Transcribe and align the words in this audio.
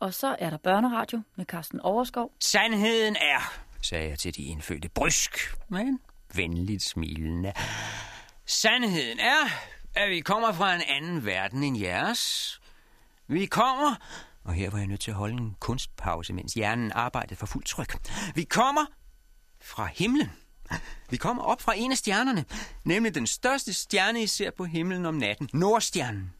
Og 0.00 0.14
så 0.14 0.36
er 0.38 0.50
der 0.50 0.56
børneradio 0.56 1.22
med 1.36 1.44
Carsten 1.44 1.80
Overskov. 1.80 2.32
Sandheden 2.40 3.16
er, 3.16 3.52
sagde 3.82 4.08
jeg 4.08 4.18
til 4.18 4.36
de 4.36 4.42
indfødte 4.42 4.88
brysk, 4.88 5.56
men 5.68 6.00
venligt 6.34 6.82
smilende. 6.82 7.52
Sandheden 8.46 9.20
er, 9.20 9.48
at 9.94 10.10
vi 10.10 10.20
kommer 10.20 10.52
fra 10.52 10.74
en 10.74 10.82
anden 10.88 11.24
verden 11.24 11.62
end 11.62 11.78
jeres. 11.78 12.60
Vi 13.26 13.46
kommer, 13.46 13.94
og 14.44 14.52
her 14.52 14.70
var 14.70 14.78
jeg 14.78 14.86
nødt 14.86 15.00
til 15.00 15.10
at 15.10 15.16
holde 15.16 15.34
en 15.34 15.56
kunstpause, 15.60 16.32
mens 16.32 16.54
hjernen 16.54 16.92
arbejdede 16.92 17.36
for 17.36 17.46
fuld 17.46 17.64
tryk. 17.64 17.96
Vi 18.34 18.44
kommer 18.44 18.84
fra 19.60 19.86
himlen. 19.86 20.30
Vi 21.10 21.16
kommer 21.16 21.42
op 21.42 21.60
fra 21.60 21.74
en 21.76 21.92
af 21.92 21.98
stjernerne, 21.98 22.44
nemlig 22.84 23.14
den 23.14 23.26
største 23.26 23.72
stjerne, 23.72 24.22
I 24.22 24.26
ser 24.26 24.50
på 24.50 24.64
himlen 24.64 25.06
om 25.06 25.14
natten, 25.14 25.48
Nordstjernen. 25.52 26.32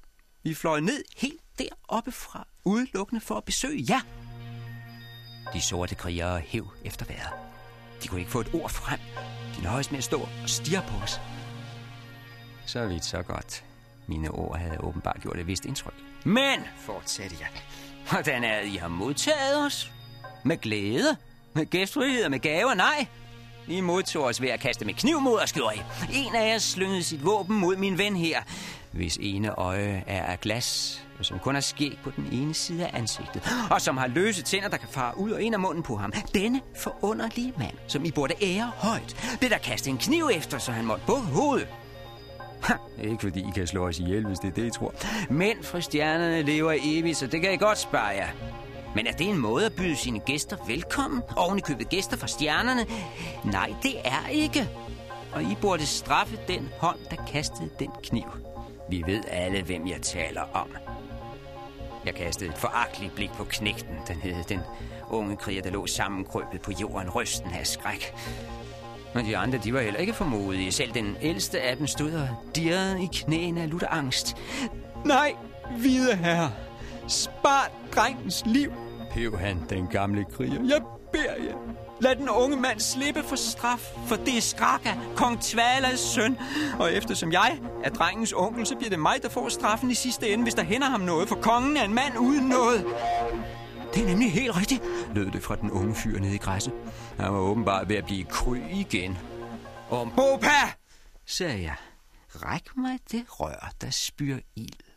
Vi 0.42 0.54
fløj 0.54 0.80
ned 0.80 1.04
helt 1.16 1.40
deroppe 1.58 2.12
fra, 2.12 2.46
udelukkende 2.64 3.20
for 3.20 3.34
at 3.34 3.44
besøge 3.44 3.84
jer. 3.90 4.00
De 5.52 5.60
sorte 5.60 5.94
krigere 5.94 6.40
hæv 6.40 6.72
efter 6.84 7.06
vejret. 7.06 7.32
De 8.02 8.08
kunne 8.08 8.20
ikke 8.20 8.32
få 8.32 8.40
et 8.40 8.54
ord 8.54 8.70
frem. 8.70 9.00
De 9.56 9.62
nøjes 9.62 9.90
med 9.90 9.98
at 9.98 10.04
stå 10.04 10.20
og 10.20 10.28
stirre 10.46 10.82
på 10.88 10.96
os. 11.02 11.20
Så 12.66 12.86
vidt 12.86 13.04
så 13.04 13.22
godt. 13.22 13.64
Mine 14.06 14.30
ord 14.30 14.58
havde 14.58 14.80
åbenbart 14.80 15.18
gjort 15.22 15.38
et 15.38 15.46
vist 15.46 15.64
indtryk. 15.64 15.94
Men, 16.24 16.60
fortsatte 16.76 17.36
jeg, 17.40 17.48
hvordan 18.10 18.44
er 18.44 18.60
I 18.60 18.76
har 18.76 18.88
modtaget 18.88 19.66
os? 19.66 19.92
Med 20.44 20.56
glæde? 20.56 21.16
Med 21.54 21.66
gæstfrihed 21.66 22.24
og 22.24 22.30
med 22.30 22.38
gaver? 22.38 22.74
Nej. 22.74 23.06
I 23.68 23.80
modtog 23.80 24.24
os 24.24 24.40
ved 24.40 24.48
at 24.48 24.60
kaste 24.60 24.84
med 24.84 24.94
kniv 24.94 25.20
mod 25.20 25.40
os, 25.40 25.52
gjorde 25.52 25.76
I. 25.76 25.80
En 26.12 26.34
af 26.34 26.48
jer 26.52 26.58
slyngede 26.58 27.02
sit 27.02 27.24
våben 27.24 27.56
mod 27.56 27.76
min 27.76 27.98
ven 27.98 28.16
her, 28.16 28.42
hvis 28.92 29.18
ene 29.20 29.50
øje 29.50 30.04
er 30.06 30.22
af 30.22 30.40
glas, 30.40 31.02
og 31.18 31.24
som 31.24 31.38
kun 31.38 31.54
har 31.54 31.60
skæg 31.60 31.98
på 32.04 32.10
den 32.16 32.28
ene 32.32 32.54
side 32.54 32.86
af 32.86 32.98
ansigtet, 32.98 33.42
og 33.70 33.80
som 33.80 33.96
har 33.96 34.06
løse 34.06 34.42
tænder, 34.42 34.68
der 34.68 34.76
kan 34.76 34.88
fare 34.88 35.18
ud 35.18 35.30
og 35.30 35.42
ind 35.42 35.54
af 35.54 35.60
munden 35.60 35.82
på 35.82 35.96
ham. 35.96 36.12
Denne 36.34 36.60
forunderlige 36.76 37.52
mand, 37.58 37.74
som 37.86 38.04
I 38.04 38.10
burde 38.10 38.34
ære 38.42 38.72
højt, 38.76 39.38
det 39.42 39.50
der 39.50 39.58
kaste 39.58 39.90
en 39.90 39.98
kniv 39.98 40.30
efter, 40.34 40.58
så 40.58 40.72
han 40.72 40.84
måtte 40.84 41.04
på 41.06 41.14
hovedet. 41.14 41.68
Ha, 42.62 42.74
ikke 43.02 43.18
fordi 43.20 43.40
I 43.40 43.50
kan 43.54 43.66
slå 43.66 43.88
os 43.88 43.98
ihjel, 43.98 44.26
hvis 44.26 44.38
det 44.38 44.48
er 44.48 44.52
det, 44.52 44.66
I 44.66 44.70
tror. 44.70 44.94
Men 45.30 45.62
for 45.62 45.80
stjernerne 45.80 46.42
lever 46.42 46.74
evigt, 46.82 47.16
så 47.16 47.26
det 47.26 47.40
kan 47.40 47.52
I 47.52 47.56
godt 47.56 47.78
spare 47.78 48.06
jer. 48.06 48.28
Men 48.94 49.06
er 49.06 49.12
det 49.12 49.28
en 49.28 49.38
måde 49.38 49.66
at 49.66 49.72
byde 49.72 49.96
sine 49.96 50.18
gæster 50.18 50.56
velkommen? 50.66 51.22
Oven 51.36 51.58
i 51.58 51.60
købet 51.60 51.88
gæster 51.88 52.16
fra 52.16 52.26
stjernerne? 52.26 52.86
Nej, 53.44 53.74
det 53.82 53.94
er 54.04 54.28
ikke. 54.30 54.68
Og 55.32 55.42
I 55.42 55.56
burde 55.60 55.86
straffe 55.86 56.38
den 56.48 56.68
hånd, 56.78 56.98
der 57.10 57.16
kastede 57.32 57.70
den 57.78 57.90
kniv. 58.02 58.24
Vi 58.90 59.04
ved 59.06 59.22
alle, 59.30 59.62
hvem 59.62 59.86
jeg 59.86 60.02
taler 60.02 60.42
om. 60.52 60.68
Jeg 62.06 62.14
kastede 62.14 62.50
et 62.50 62.58
foragteligt 62.58 63.14
blik 63.14 63.30
på 63.30 63.44
knægten, 63.44 63.96
den 64.08 64.16
hed 64.16 64.44
den 64.48 64.60
unge 65.10 65.36
kriger, 65.36 65.62
der 65.62 65.70
lå 65.70 65.86
sammenkrøbet 65.86 66.60
på 66.60 66.72
jorden, 66.80 67.10
rysten 67.10 67.50
af 67.50 67.66
skræk. 67.66 68.14
Men 69.14 69.26
de 69.26 69.36
andre, 69.36 69.58
de 69.58 69.74
var 69.74 69.80
heller 69.80 70.00
ikke 70.00 70.12
formodige. 70.12 70.72
Selv 70.72 70.94
den 70.94 71.16
ældste 71.22 71.60
af 71.60 71.76
dem 71.76 71.86
stod 71.86 72.12
og 72.12 72.28
dirrede 72.56 73.02
i 73.02 73.08
knæene 73.12 73.62
af 73.62 73.70
lutter 73.70 73.88
angst. 73.88 74.36
Nej, 75.04 75.34
hvide 75.78 76.16
herre, 76.16 76.52
spar 77.08 77.70
drengens 77.94 78.42
liv, 78.46 78.72
pev 79.12 79.38
han, 79.38 79.62
den 79.70 79.86
gamle 79.86 80.24
kriger. 80.24 80.62
Jeg 80.62 80.82
beder 81.12 81.44
jer, 81.48 81.56
lad 82.00 82.16
den 82.16 82.28
unge 82.28 82.56
mand 82.56 82.80
slippe 82.80 83.22
for 83.22 83.36
straf, 83.36 83.92
for 84.06 84.16
det 84.16 84.36
er 84.36 84.40
Skraka, 84.40 84.94
kong 85.16 85.40
Tvalas 85.40 86.00
søn. 86.00 86.38
Og 86.78 86.92
eftersom 86.92 87.32
jeg 87.32 87.60
er 87.84 87.90
drengens 87.90 88.32
onkel, 88.36 88.66
så 88.66 88.76
bliver 88.76 88.90
det 88.90 89.00
mig, 89.00 89.22
der 89.22 89.28
får 89.28 89.48
straffen 89.48 89.90
i 89.90 89.94
sidste 89.94 90.28
ende, 90.28 90.42
hvis 90.42 90.54
der 90.54 90.62
hænder 90.62 90.88
ham 90.88 91.00
noget, 91.00 91.28
for 91.28 91.36
kongen 91.36 91.76
er 91.76 91.84
en 91.84 91.94
mand 91.94 92.18
uden 92.18 92.48
noget. 92.48 92.86
Det 93.94 94.02
er 94.02 94.06
nemlig 94.06 94.32
helt 94.32 94.56
rigtigt, 94.56 94.82
lød 95.14 95.30
det 95.30 95.42
fra 95.42 95.56
den 95.56 95.70
unge 95.70 95.94
fyr 95.94 96.20
nede 96.20 96.34
i 96.34 96.38
græsset. 96.38 96.72
Han 97.20 97.32
var 97.32 97.38
åbenbart 97.38 97.88
ved 97.88 97.96
at 97.96 98.04
blive 98.04 98.24
kry 98.24 98.58
igen. 98.70 99.18
Om 99.90 100.12
Bopa, 100.16 100.72
sagde 101.26 101.62
jeg. 101.62 101.76
Ræk 102.34 102.76
mig 102.76 102.98
det 103.12 103.24
rør, 103.28 103.72
der 103.80 103.90
spyr 103.90 104.38
ild. 104.56 104.87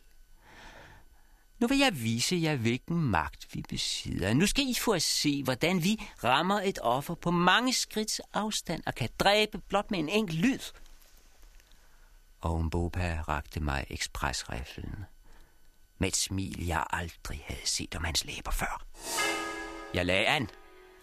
Nu 1.62 1.68
vil 1.68 1.78
jeg 1.78 2.04
vise 2.04 2.40
jer, 2.42 2.56
hvilken 2.56 3.02
magt 3.02 3.48
vi 3.54 3.64
besidder. 3.70 4.34
Nu 4.34 4.48
skal 4.48 4.68
I 4.68 4.74
få 4.74 4.92
at 4.92 5.02
se, 5.02 5.44
hvordan 5.44 5.84
vi 5.84 6.04
rammer 6.24 6.62
et 6.62 6.80
offer 6.82 7.16
på 7.16 7.32
mange 7.32 7.74
skridts 7.74 8.22
afstand 8.34 8.84
og 8.86 8.96
kan 8.96 9.10
dræbe 9.20 9.58
blot 9.58 9.92
med 9.92 10.00
en 10.00 10.10
enkelt 10.10 10.40
lyd. 10.40 10.60
Og 12.42 12.72
rakte 13.28 13.60
mig 13.60 13.86
ekspresriflen 13.90 15.06
med 16.00 16.08
et 16.08 16.16
smil, 16.16 16.66
jeg 16.66 16.86
aldrig 16.90 17.46
havde 17.48 17.68
set 17.68 17.96
om 17.96 18.04
hans 18.04 18.26
læber 18.26 18.52
før. 18.52 18.86
Jeg 19.94 20.06
lagde 20.06 20.26
an 20.26 20.50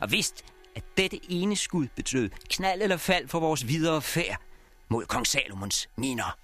og 0.00 0.10
vidste, 0.10 0.44
at 0.76 0.84
dette 0.96 1.20
ene 1.32 1.56
skud 1.56 1.86
betød 1.96 2.30
knald 2.50 2.82
eller 2.82 2.96
fald 2.96 3.28
for 3.28 3.40
vores 3.40 3.68
videre 3.68 4.02
færd 4.02 4.40
mod 4.88 5.06
kong 5.06 5.26
Salomons 5.26 5.88
miner. 5.96 6.38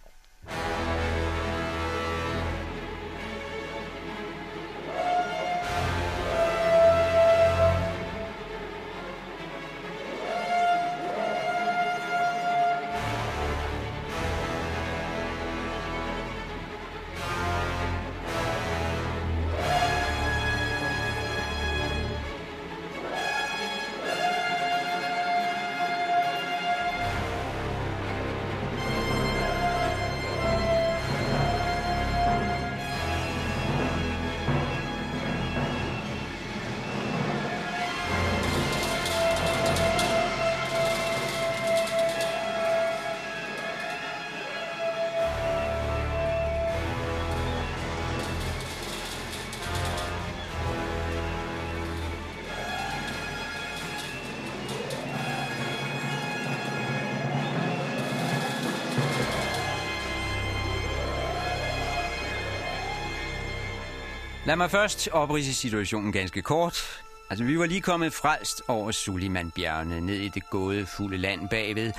Lad 64.47 64.57
mig 64.57 64.71
først 64.71 65.09
oprise 65.13 65.55
situationen 65.55 66.13
ganske 66.13 66.43
kort. 66.43 67.03
Altså, 67.31 67.45
vi 67.45 67.59
var 67.59 67.67
lige 67.67 67.81
kommet 67.81 68.13
frelst 68.13 68.63
over 68.69 68.91
Suliman-bjergene, 68.91 70.01
ned 70.01 70.15
i 70.15 70.29
det 70.29 70.51
gåde 70.51 70.87
fulde 70.87 71.17
land 71.17 71.49
bagved. 71.49 71.93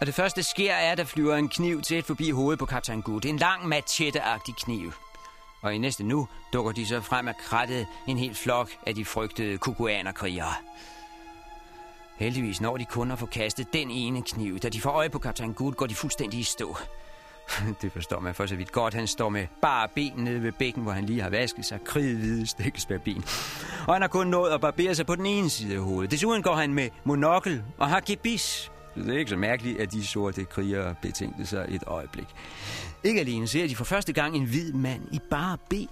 Og 0.00 0.06
det 0.06 0.14
første 0.14 0.42
sker 0.42 0.72
er, 0.72 0.92
at 0.92 0.98
der 0.98 1.04
flyver 1.04 1.36
en 1.36 1.48
kniv 1.48 1.82
tæt 1.82 2.04
forbi 2.04 2.30
hovedet 2.30 2.58
på 2.58 2.66
kaptajn 2.66 3.02
Gut. 3.02 3.24
En 3.24 3.36
lang 3.36 3.64
machete-agtig 3.64 4.54
kniv. 4.64 4.92
Og 5.62 5.74
i 5.74 5.78
næste 5.78 6.04
nu 6.04 6.28
dukker 6.52 6.72
de 6.72 6.86
så 6.86 7.00
frem 7.00 7.28
af 7.28 7.36
krattet 7.36 7.86
en 8.08 8.18
hel 8.18 8.34
flok 8.34 8.70
af 8.86 8.94
de 8.94 9.04
frygtede 9.04 9.58
kukuanerkrigere. 9.58 10.54
Heldigvis 12.16 12.60
når 12.60 12.76
de 12.76 12.84
kun 12.84 13.10
at 13.10 13.18
få 13.18 13.26
kastet 13.26 13.72
den 13.72 13.90
ene 13.90 14.22
kniv. 14.22 14.58
Da 14.58 14.68
de 14.68 14.80
får 14.80 14.90
øje 14.90 15.10
på 15.10 15.18
kaptajn 15.18 15.54
Gut, 15.54 15.76
går 15.76 15.86
de 15.86 15.94
fuldstændig 15.94 16.40
i 16.40 16.42
stå. 16.42 16.76
Det 17.82 17.92
forstår 17.92 18.20
man 18.20 18.34
for 18.34 18.46
så 18.46 18.56
vidt 18.56 18.72
godt. 18.72 18.94
Han 18.94 19.06
står 19.06 19.28
med 19.28 19.46
bare 19.62 19.88
ben 19.94 20.12
nede 20.16 20.42
ved 20.42 20.52
bækken, 20.52 20.82
hvor 20.82 20.92
han 20.92 21.04
lige 21.04 21.22
har 21.22 21.30
vasket 21.30 21.64
sig 21.64 21.78
kridhvide 21.84 22.46
stikkelsbærben. 22.46 23.24
Og 23.86 23.94
han 23.94 24.02
har 24.02 24.08
kun 24.08 24.26
nået 24.26 24.50
at 24.50 24.60
barbere 24.60 24.94
sig 24.94 25.06
på 25.06 25.14
den 25.14 25.26
ene 25.26 25.50
side 25.50 25.74
af 25.74 25.80
hovedet. 25.80 26.10
Desuden 26.10 26.42
går 26.42 26.54
han 26.54 26.74
med 26.74 26.88
monokkel 27.04 27.62
og 27.78 27.88
har 27.88 28.00
gebis. 28.06 28.70
Så 28.96 29.02
det 29.02 29.14
er 29.14 29.18
ikke 29.18 29.30
så 29.30 29.36
mærkeligt, 29.36 29.80
at 29.80 29.92
de 29.92 30.06
sorte 30.06 30.44
krigere 30.44 30.94
betænkte 31.02 31.46
sig 31.46 31.66
et 31.68 31.82
øjeblik. 31.86 32.26
Ikke 33.04 33.20
alene 33.20 33.46
ser 33.46 33.68
de 33.68 33.76
for 33.76 33.84
første 33.84 34.12
gang 34.12 34.36
en 34.36 34.44
hvid 34.44 34.72
mand 34.72 35.02
i 35.12 35.20
bare 35.30 35.58
ben, 35.70 35.88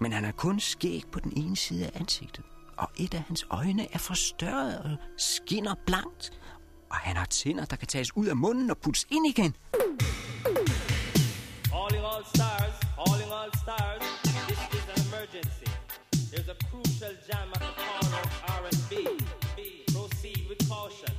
men 0.00 0.12
han 0.12 0.24
har 0.24 0.32
kun 0.32 0.60
skæg 0.60 1.04
på 1.12 1.20
den 1.20 1.32
ene 1.36 1.56
side 1.56 1.86
af 1.86 1.90
ansigtet. 1.94 2.44
Og 2.76 2.90
et 2.96 3.14
af 3.14 3.20
hans 3.20 3.46
øjne 3.50 3.94
er 3.94 3.98
forstørret 3.98 4.78
og 4.78 4.90
skinner 5.18 5.74
blankt. 5.86 6.32
Og 6.90 6.96
han 6.96 7.16
har 7.16 7.24
tænder, 7.24 7.64
der 7.64 7.76
kan 7.76 7.88
tages 7.88 8.16
ud 8.16 8.26
af 8.26 8.36
munden 8.36 8.70
og 8.70 8.78
puttes 8.78 9.06
ind 9.10 9.26
igen. 9.26 9.54
Calling 11.70 12.04
all 12.04 12.22
stars, 12.24 12.72
calling 12.96 13.30
all 13.30 13.50
stars. 13.62 14.02
This 14.48 14.58
is 14.72 14.84
an 14.94 15.06
emergency. 15.08 15.66
There's 16.30 16.48
a 16.48 16.56
crucial 16.70 17.14
jam 17.26 17.48
at 17.54 17.60
the 17.60 17.72
corner 17.76 18.20
of 18.22 18.30
R&B. 18.48 19.08
Proceed 19.92 20.46
with 20.48 20.68
caution. 20.68 21.14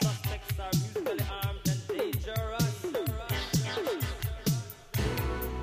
Suspects 0.00 0.58
are 0.58 0.70
musically 0.72 1.24
armed 1.44 1.68
and 1.68 1.80
dangerous. 1.88 2.86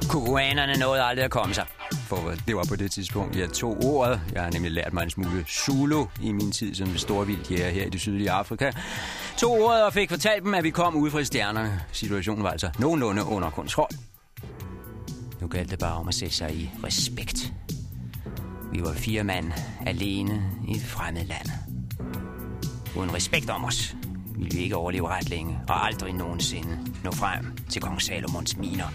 Kukuanerne 0.08 0.78
nåede 0.78 1.04
aldrig 1.04 1.26
at 1.26 1.32
komme 1.32 1.54
sig. 1.54 1.81
For 2.12 2.34
det 2.48 2.56
var 2.56 2.66
på 2.70 2.76
det 2.76 2.92
tidspunkt, 2.92 3.36
jeg 3.36 3.50
tog 3.50 3.84
ordet. 3.86 4.22
Jeg 4.34 4.44
har 4.44 4.52
nemlig 4.52 4.72
lært 4.72 4.94
mig 4.94 5.04
en 5.04 5.10
smule 5.10 5.46
Zulu 5.48 6.06
i 6.22 6.32
min 6.32 6.52
tid 6.52 6.76
som 6.76 6.98
storvildjæger 6.98 7.70
her 7.70 7.86
i 7.86 7.90
det 7.90 8.02
sydlige 8.02 8.32
Afrika. 8.32 8.72
Tog 9.38 9.52
ordet 9.52 9.84
og 9.84 9.94
fik 9.94 10.10
fortalt 10.10 10.44
dem, 10.44 10.54
at 10.54 10.64
vi 10.64 10.70
kom 10.70 10.96
ud 10.96 11.12
fra 11.12 11.24
stjernerne. 11.24 11.82
Situationen 11.92 12.44
var 12.44 12.50
altså 12.50 12.70
nogenlunde 12.80 13.24
under 13.24 13.50
kontrol. 13.50 13.90
Nu 15.42 15.48
galt 15.48 15.72
det 15.72 15.80
bare 15.80 15.94
om 15.94 16.08
at 16.08 16.16
sætte 16.16 16.36
sig 16.36 16.56
i 16.56 16.70
respekt. 16.84 17.54
Vi 18.72 18.82
var 18.82 18.94
fire 18.94 19.24
mand 19.24 19.52
alene 19.86 20.44
i 20.68 20.76
et 20.76 20.84
fremmed 20.84 21.26
land. 21.26 21.50
Uden 22.98 23.14
respekt 23.14 23.50
om 23.50 23.66
os 23.66 23.96
ville 24.36 24.58
vi 24.58 24.64
ikke 24.64 24.76
overleve 24.76 25.08
ret 25.08 25.30
længe 25.30 25.60
og 25.68 25.86
aldrig 25.86 26.14
nogensinde 26.14 26.78
nå 27.04 27.12
frem 27.12 27.58
til 27.70 27.82
kong 27.82 28.02
Salomons 28.02 28.58
miner. 28.58 28.88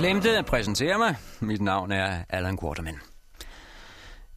Glemte 0.00 0.38
at 0.38 0.46
præsentere 0.46 0.98
mig. 0.98 1.16
Mit 1.40 1.60
navn 1.60 1.92
er 1.92 2.24
Alan 2.28 2.58
Quarterman. 2.58 2.98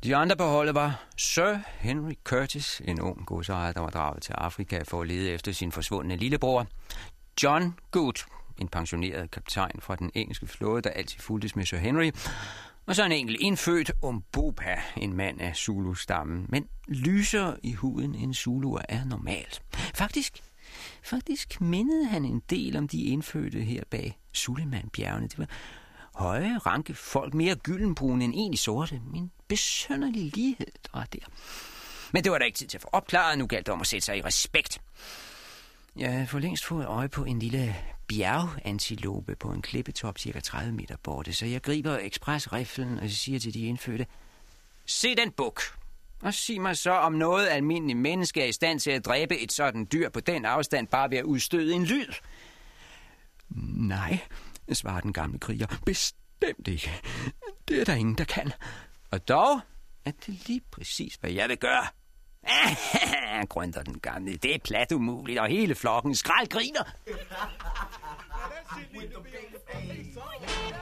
De 0.03 0.15
andre 0.15 0.35
på 0.35 0.43
holdet 0.43 0.75
var 0.75 1.03
Sir 1.17 1.57
Henry 1.77 2.13
Curtis, 2.23 2.81
en 2.85 3.01
ung 3.01 3.25
godsejer, 3.25 3.71
der 3.71 3.79
var 3.79 3.89
draget 3.89 4.23
til 4.23 4.33
Afrika 4.33 4.81
for 4.87 5.01
at 5.01 5.07
lede 5.07 5.31
efter 5.31 5.51
sin 5.51 5.71
forsvundne 5.71 6.15
lillebror. 6.15 6.67
John 7.43 7.75
Good, 7.91 8.25
en 8.57 8.67
pensioneret 8.67 9.31
kaptajn 9.31 9.79
fra 9.81 9.95
den 9.95 10.11
engelske 10.13 10.47
flåde, 10.47 10.81
der 10.81 10.89
altid 10.89 11.19
fuldtes 11.19 11.55
med 11.55 11.65
Sir 11.65 11.77
Henry. 11.77 12.11
Og 12.85 12.95
så 12.95 13.05
en 13.05 13.11
enkelt 13.11 13.37
indfødt 13.41 13.91
Umbopa, 14.01 14.81
en 14.97 15.13
mand 15.13 15.41
af 15.41 15.55
Zulu-stammen, 15.55 16.45
men 16.49 16.67
lysere 16.87 17.57
i 17.63 17.73
huden 17.73 18.15
end 18.15 18.33
Zuluer 18.33 18.81
er 18.89 19.05
normalt. 19.05 19.61
Faktisk, 19.95 20.43
faktisk 21.03 21.61
mindede 21.61 22.05
han 22.05 22.25
en 22.25 22.41
del 22.49 22.77
om 22.77 22.87
de 22.87 23.03
indfødte 23.03 23.59
her 23.59 23.83
bag 23.89 24.19
Suleiman-bjergene. 24.31 25.27
Det 25.27 25.37
var 25.37 25.47
høje, 26.15 26.57
ranke 26.57 26.93
folk, 26.93 27.33
mere 27.33 27.55
gyldenbrune 27.55 28.23
end 28.23 28.33
egentlig 28.33 28.59
sorte. 28.59 29.01
Min 29.11 29.31
besønderlig 29.47 30.35
lighed, 30.35 30.67
der 30.83 30.89
var 30.93 31.07
der. 31.13 31.19
Men 32.11 32.23
det 32.23 32.31
var 32.31 32.37
der 32.37 32.45
ikke 32.45 32.57
tid 32.57 32.67
til 32.67 32.77
at 32.77 32.81
få 32.81 32.89
opklaret. 32.91 33.37
Nu 33.37 33.47
galt 33.47 33.65
det 33.65 33.73
om 33.73 33.81
at 33.81 33.87
sætte 33.87 34.05
sig 34.05 34.17
i 34.17 34.21
respekt. 34.21 34.81
Jeg 35.95 36.11
havde 36.11 36.27
for 36.27 36.39
længst 36.39 36.65
fået 36.65 36.85
øje 36.85 37.09
på 37.09 37.23
en 37.23 37.39
lille 37.39 37.75
bjergantilope 38.07 39.35
på 39.35 39.51
en 39.51 39.61
klippetop 39.61 40.19
cirka 40.19 40.39
30 40.39 40.71
meter 40.71 40.95
borte, 41.03 41.33
så 41.33 41.45
jeg 41.45 41.61
griber 41.61 41.97
ekspresriflen 41.97 42.99
og 42.99 43.09
siger 43.09 43.39
til 43.39 43.53
de 43.53 43.65
indfødte, 43.65 44.05
Se 44.85 45.15
den 45.15 45.31
buk, 45.31 45.61
og 46.23 46.33
sig 46.33 46.61
mig 46.61 46.77
så, 46.77 46.91
om 46.91 47.13
noget 47.13 47.47
almindeligt 47.47 47.99
menneske 47.99 48.41
er 48.41 48.45
i 48.45 48.51
stand 48.51 48.79
til 48.79 48.91
at 48.91 49.05
dræbe 49.05 49.39
et 49.39 49.51
sådan 49.51 49.87
dyr 49.91 50.09
på 50.09 50.19
den 50.19 50.45
afstand 50.45 50.87
bare 50.87 51.11
ved 51.11 51.17
at 51.17 51.23
udstøde 51.23 51.73
en 51.73 51.85
lyd. 51.85 52.07
Nej, 53.65 54.19
svarer 54.73 55.01
den 55.01 55.13
gamle 55.13 55.39
kriger. 55.39 55.67
Bestemt 55.85 56.67
ikke. 56.67 56.91
Det 57.67 57.81
er 57.81 57.85
der 57.85 57.93
ingen, 57.93 58.15
der 58.15 58.23
kan. 58.23 58.51
Og 59.11 59.27
dog 59.27 59.59
er 60.05 60.11
det 60.25 60.47
lige 60.47 60.61
præcis, 60.71 61.15
hvad 61.15 61.31
jeg 61.31 61.49
vil 61.49 61.57
gøre. 61.57 61.85
grønter 63.49 63.83
den 63.83 63.99
gamle. 63.99 64.37
Det 64.37 64.55
er 64.55 64.59
plat 64.63 64.91
umuligt, 64.91 65.39
og 65.39 65.47
hele 65.47 65.75
flokken 65.75 66.15
skrald 66.15 66.47
griner. 66.47 66.83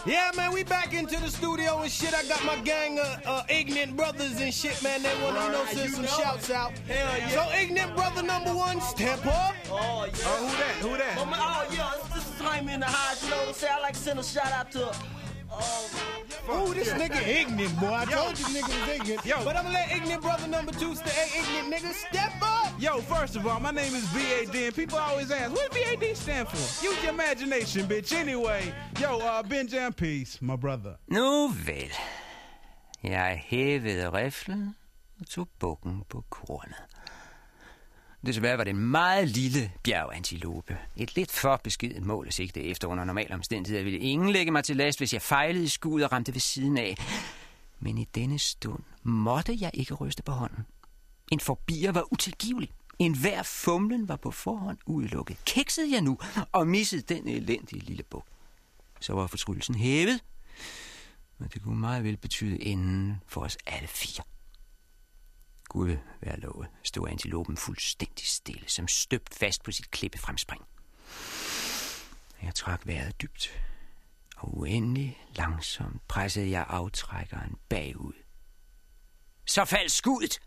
Yeah, 0.06 0.32
man, 0.36 0.52
we 0.52 0.64
back 0.64 0.94
into 0.96 1.20
the 1.20 1.30
studio 1.30 1.80
and 1.82 1.92
shit. 1.92 2.14
I 2.14 2.24
got 2.24 2.44
my 2.44 2.56
gang 2.58 2.98
of 2.98 3.22
uh, 3.26 3.44
ignorant 3.50 3.96
brothers 3.96 4.42
and 4.42 4.52
shit, 4.52 4.82
man. 4.82 5.04
They 5.04 5.14
want 5.22 5.38
to, 5.38 5.44
you 5.46 5.52
know, 5.52 5.66
send 5.66 5.94
some 5.94 6.06
shouts 6.08 6.50
out. 6.50 6.72
Hell 6.88 7.18
yeah. 7.18 7.30
So, 7.30 7.48
ignorant 7.56 7.96
brother 7.96 8.24
number 8.24 8.54
one, 8.54 8.82
step 8.82 9.24
up. 9.28 9.54
Oh, 9.70 10.06
yeah. 10.06 10.24
Oh, 10.26 10.48
who 10.48 10.58
that? 10.58 10.76
Who 10.82 10.98
that? 10.98 11.18
Oh, 11.20 11.26
man, 11.26 11.40
oh, 11.40 11.68
yeah, 11.72 11.94
this 12.16 12.28
is 12.28 12.40
Jaime 12.40 12.74
in 12.74 12.80
the 12.80 12.88
house. 12.88 13.24
You 13.24 13.30
know 13.30 13.38
what 13.38 13.48
I'm 13.50 13.54
saying? 13.54 13.74
I 13.78 13.82
like 13.82 13.94
to 13.94 14.00
send 14.00 14.20
a 14.20 14.24
shout 14.24 14.52
out 14.52 14.72
to. 14.72 14.92
Ooh, 16.50 16.74
this 16.74 16.90
nigga 16.90 17.22
ignorant, 17.28 17.80
boy. 17.80 17.94
I 17.94 18.06
told 18.06 18.40
you 18.40 18.46
nigga 18.46 18.68
was 18.80 18.90
ignorant. 18.96 19.26
Yo. 19.26 19.44
But 19.44 19.56
I'm 19.56 19.64
gonna 19.64 19.74
let 19.74 19.92
ignorant 19.92 20.22
brother 20.22 20.48
number 20.48 20.72
two 20.72 20.96
stay. 20.96 21.28
Ignorant 21.40 21.74
nigga, 21.74 21.94
step 21.94 22.34
up. 22.42 22.74
Yo, 22.80 23.00
first 23.02 23.36
of 23.36 23.46
all, 23.46 23.60
my 23.60 23.72
name 23.72 23.94
is 23.94 24.06
BAD, 24.14 24.56
and 24.56 24.76
people 24.76 24.98
always 24.98 25.30
ask, 25.32 25.52
what 25.52 25.72
does 25.72 25.96
BAD 25.96 26.18
stand 26.18 26.48
for? 26.48 26.58
Use 26.86 27.04
your 27.04 27.14
imagination, 27.14 27.86
bitch. 27.88 28.12
Anyway, 28.14 28.74
yo, 29.00 29.20
uh, 29.20 29.44
Ben 29.44 29.68
Jam 29.68 29.94
Peace, 29.94 30.42
my 30.42 30.56
brother. 30.56 30.96
Nu 31.08 31.48
vel. 31.50 31.92
Jeg 33.04 33.44
hævede 33.46 34.10
riflen 34.10 34.76
og 35.20 35.28
tog 35.28 35.48
bukken 35.60 36.04
på 36.10 36.24
kornet. 36.30 36.86
Desværre 38.26 38.58
var 38.58 38.64
det 38.64 38.72
en 38.72 38.88
meget 38.88 39.28
lille 39.28 39.72
bjergantilope. 39.84 40.78
Et 40.98 41.16
lidt 41.16 41.32
for 41.32 41.62
beskidt 41.64 42.06
mål 42.06 42.28
at 42.28 42.34
sigte 42.34 42.64
efter 42.64 42.88
under 42.88 43.04
normale 43.04 43.34
omstændigheder 43.34 43.84
ville 43.84 44.00
ingen 44.00 44.30
lægge 44.30 44.52
mig 44.52 44.64
til 44.64 44.78
last, 44.78 45.00
hvis 45.00 45.14
jeg 45.14 45.22
fejlede 45.22 45.64
i 45.64 45.68
skuddet 45.68 46.06
og 46.06 46.12
ramte 46.12 46.34
ved 46.34 46.42
siden 46.42 46.78
af. 46.78 46.98
Men 47.80 47.98
i 47.98 48.08
denne 48.16 48.40
stund 48.40 48.84
måtte 49.04 49.58
jeg 49.60 49.72
ikke 49.74 49.94
ryste 49.94 50.24
på 50.24 50.32
hånden. 50.32 50.66
En 51.32 51.40
forbier 51.40 51.92
var 51.92 52.14
utilgivelig. 52.14 52.72
En 53.00 53.18
hver 53.18 53.44
fumlen 53.44 54.08
var 54.08 54.16
på 54.16 54.32
forhånd 54.32 54.78
udelukket. 54.86 55.38
Kiksede 55.46 55.94
jeg 55.94 56.02
nu 56.02 56.18
og 56.52 56.68
missede 56.68 57.02
den 57.02 57.28
elendige 57.28 57.86
lille 57.86 58.04
bog. 58.04 58.26
Så 59.00 59.14
var 59.14 59.28
fortryllelsen 59.28 59.76
hævet, 59.76 60.24
og 61.40 61.54
det 61.54 61.62
kunne 61.64 61.80
meget 61.80 62.04
vel 62.04 62.18
betyde 62.18 62.64
enden 62.64 63.22
for 63.28 63.42
os 63.42 63.58
alle 63.66 63.88
fire. 63.88 64.24
Gud 65.72 65.98
være 66.22 66.40
lovet, 66.40 66.68
stod 66.84 67.10
antilopen 67.10 67.58
fuldstændig 67.58 68.28
stille, 68.28 68.64
som 68.68 68.88
støbt 68.88 69.36
fast 69.36 69.64
på 69.64 69.72
sit 69.72 69.92
klippefremspring. 69.92 70.64
Jeg 72.42 72.56
trak 72.56 72.88
vejret 72.88 73.22
dybt, 73.22 73.62
og 74.38 74.58
uendelig 74.58 75.26
langsomt 75.36 76.08
pressede 76.08 76.52
jeg 76.52 76.66
aftrækkeren 76.68 77.58
bagud. 77.70 78.14
Så 79.46 79.66
faldt 79.66 79.92
skuddet! 79.92 80.40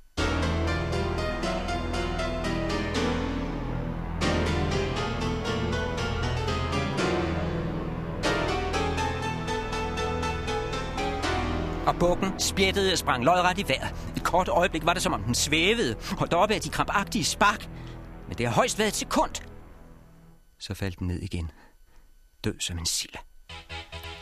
Og 11.86 11.96
bukken 12.00 12.40
spjættede 12.40 12.92
og 12.92 12.98
sprang 12.98 13.24
lodret 13.24 13.58
i 13.58 13.68
vejret. 13.68 13.94
Et 14.16 14.24
kort 14.24 14.48
øjeblik 14.48 14.86
var 14.86 14.92
det, 14.92 15.02
som 15.02 15.12
om 15.12 15.22
den 15.22 15.34
svævede, 15.34 15.96
holdt 16.18 16.34
op 16.34 16.50
af 16.50 16.60
de 16.60 16.68
krampagtige 16.68 17.24
spark. 17.24 17.68
Men 18.28 18.38
det 18.38 18.46
har 18.46 18.54
højst 18.54 18.78
været 18.78 18.88
et 18.88 18.94
sekund. 18.94 19.30
Så 20.58 20.74
faldt 20.74 20.98
den 20.98 21.06
ned 21.06 21.18
igen. 21.22 21.50
Død 22.44 22.60
som 22.60 22.78
en 22.78 22.86
sille. 22.86 23.18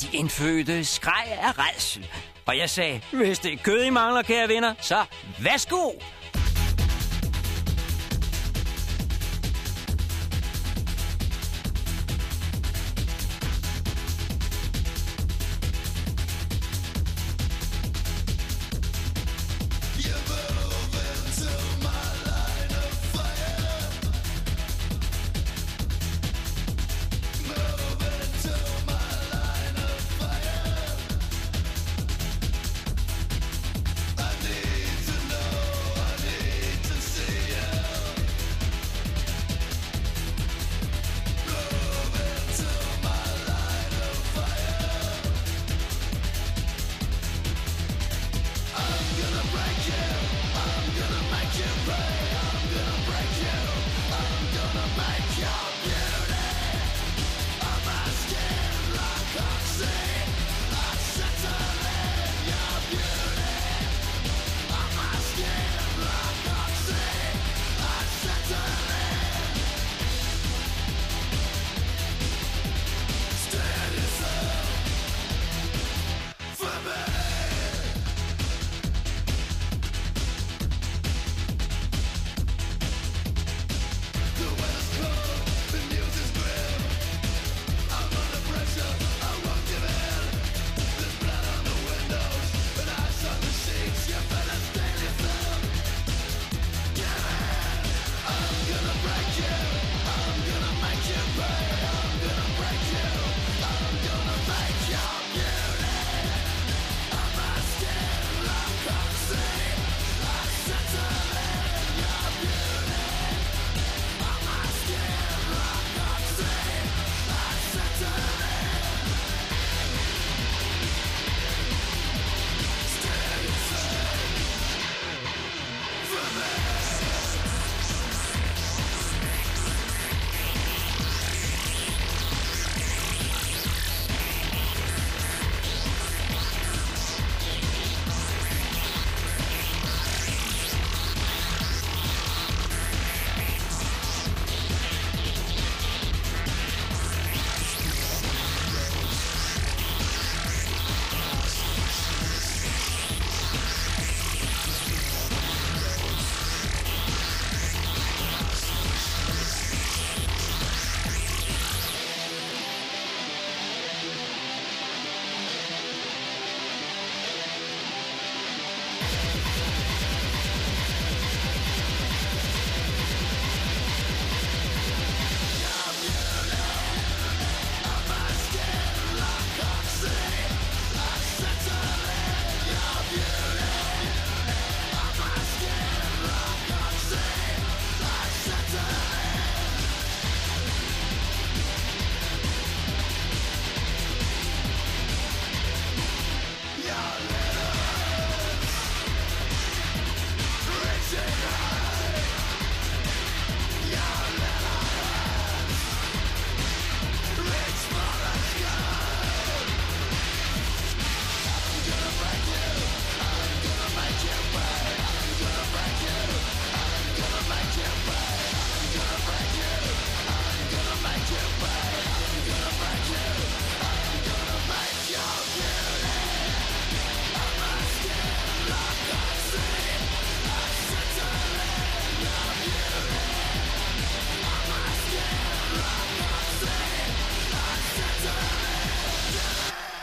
De 0.01 0.07
indfødte 0.13 0.85
skreg 0.85 1.39
af 1.43 1.59
redsel. 1.59 2.09
Og 2.47 2.59
jeg 2.59 2.71
sagde, 2.71 3.01
hvis 3.13 3.39
det 3.39 3.53
er 3.53 3.57
kød, 3.57 3.85
I 3.85 3.91
mangler, 3.91 4.23
kære 4.23 4.49
venner, 4.49 4.75
så 4.81 5.05
værsgo! 5.43 5.91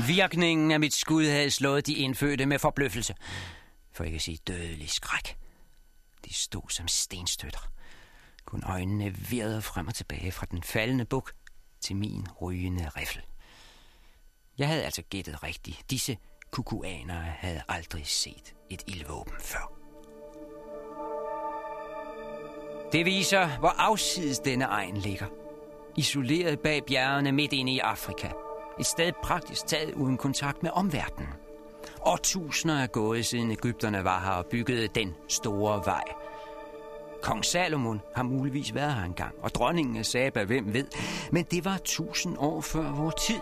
Virkningen 0.09 0.71
af 0.71 0.79
mit 0.79 0.93
skud 0.93 1.25
havde 1.25 1.51
slået 1.51 1.87
de 1.87 1.93
indfødte 1.93 2.45
med 2.45 2.59
forbløffelse. 2.59 3.15
For 3.91 4.03
ikke 4.03 4.15
at 4.15 4.21
sige 4.21 4.37
dødelig 4.47 4.89
skræk. 4.89 5.37
De 6.25 6.33
stod 6.33 6.69
som 6.69 6.87
stenstøtter. 6.87 7.71
Kun 8.45 8.63
øjnene 8.65 9.15
virrede 9.15 9.61
frem 9.61 9.87
og 9.87 9.95
tilbage 9.95 10.31
fra 10.31 10.45
den 10.51 10.63
faldende 10.63 11.05
buk 11.05 11.33
til 11.81 11.95
min 11.95 12.27
rygende 12.41 12.89
riffel. 12.89 13.21
Jeg 14.57 14.67
havde 14.67 14.83
altså 14.83 15.01
gættet 15.01 15.43
rigtigt. 15.43 15.83
Disse 15.89 16.17
kukuanere 16.51 17.33
havde 17.37 17.61
aldrig 17.67 18.07
set 18.07 18.53
et 18.69 18.83
ildvåben 18.87 19.35
før. 19.39 19.71
Det 22.91 23.05
viser, 23.05 23.59
hvor 23.59 23.75
afsides 23.77 24.39
denne 24.39 24.65
egen 24.65 24.97
ligger. 24.97 25.27
Isoleret 25.97 26.59
bag 26.59 26.85
bjergene 26.85 27.31
midt 27.31 27.53
inde 27.53 27.71
i 27.71 27.79
Afrika. 27.79 28.29
Et 28.79 28.85
sted 28.85 29.11
praktisk 29.23 29.67
taget 29.67 29.93
uden 29.93 30.17
kontakt 30.17 30.63
med 30.63 30.71
omverdenen. 30.73 31.27
Og 32.01 32.21
tusinder 32.23 32.75
er 32.75 32.87
gået 32.87 33.25
siden 33.25 33.51
Ægypterne 33.51 34.03
var 34.03 34.19
her 34.19 34.31
og 34.31 34.45
byggede 34.45 34.87
den 34.87 35.15
store 35.27 35.81
vej. 35.85 36.03
Kong 37.21 37.45
Salomon 37.45 38.01
har 38.15 38.23
muligvis 38.23 38.75
været 38.75 38.93
her 38.93 39.03
engang, 39.03 39.35
og 39.41 39.55
dronningen 39.55 39.97
af 39.97 40.05
Saba, 40.05 40.43
hvem 40.43 40.73
ved. 40.73 40.85
Men 41.31 41.43
det 41.43 41.65
var 41.65 41.77
tusind 41.85 42.35
år 42.37 42.61
før 42.61 42.91
vores 42.91 43.15
tid. 43.15 43.39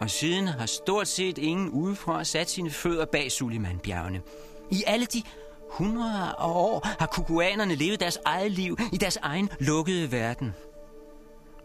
Og 0.00 0.10
siden 0.10 0.48
har 0.48 0.66
stort 0.66 1.08
set 1.08 1.38
ingen 1.38 1.70
udefra 1.70 2.24
sat 2.24 2.50
sine 2.50 2.70
fødder 2.70 3.04
bag 3.04 3.32
Sulimanbjergene. 3.32 4.22
I 4.70 4.84
alle 4.86 5.06
de 5.06 5.22
hundrede 5.70 6.22
af 6.22 6.34
år 6.38 6.86
har 6.98 7.06
kukuanerne 7.06 7.74
levet 7.74 8.00
deres 8.00 8.18
eget 8.24 8.50
liv 8.50 8.78
i 8.92 8.96
deres 8.96 9.16
egen 9.16 9.50
lukkede 9.58 10.12
verden. 10.12 10.54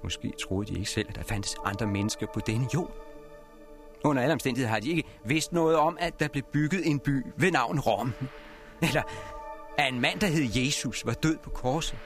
Måske 0.05 0.33
troede 0.41 0.73
de 0.73 0.79
ikke 0.79 0.91
selv, 0.91 1.05
at 1.09 1.15
der 1.15 1.23
fandtes 1.23 1.55
andre 1.63 1.87
mennesker 1.87 2.27
på 2.33 2.39
denne 2.39 2.67
jord. 2.73 2.91
Under 4.03 4.21
alle 4.21 4.33
omstændigheder 4.33 4.73
har 4.73 4.79
de 4.79 4.89
ikke 4.89 5.03
vidst 5.25 5.53
noget 5.53 5.75
om, 5.75 5.97
at 5.99 6.19
der 6.19 6.27
blev 6.27 6.43
bygget 6.43 6.87
en 6.87 6.99
by 6.99 7.25
ved 7.37 7.51
navn 7.51 7.79
Rom. 7.79 8.13
Eller 8.81 9.01
at 9.77 9.93
en 9.93 10.01
mand, 10.01 10.19
der 10.19 10.27
hed 10.27 10.43
Jesus, 10.55 11.05
var 11.05 11.13
død 11.13 11.37
på 11.37 11.49
korset. 11.49 11.97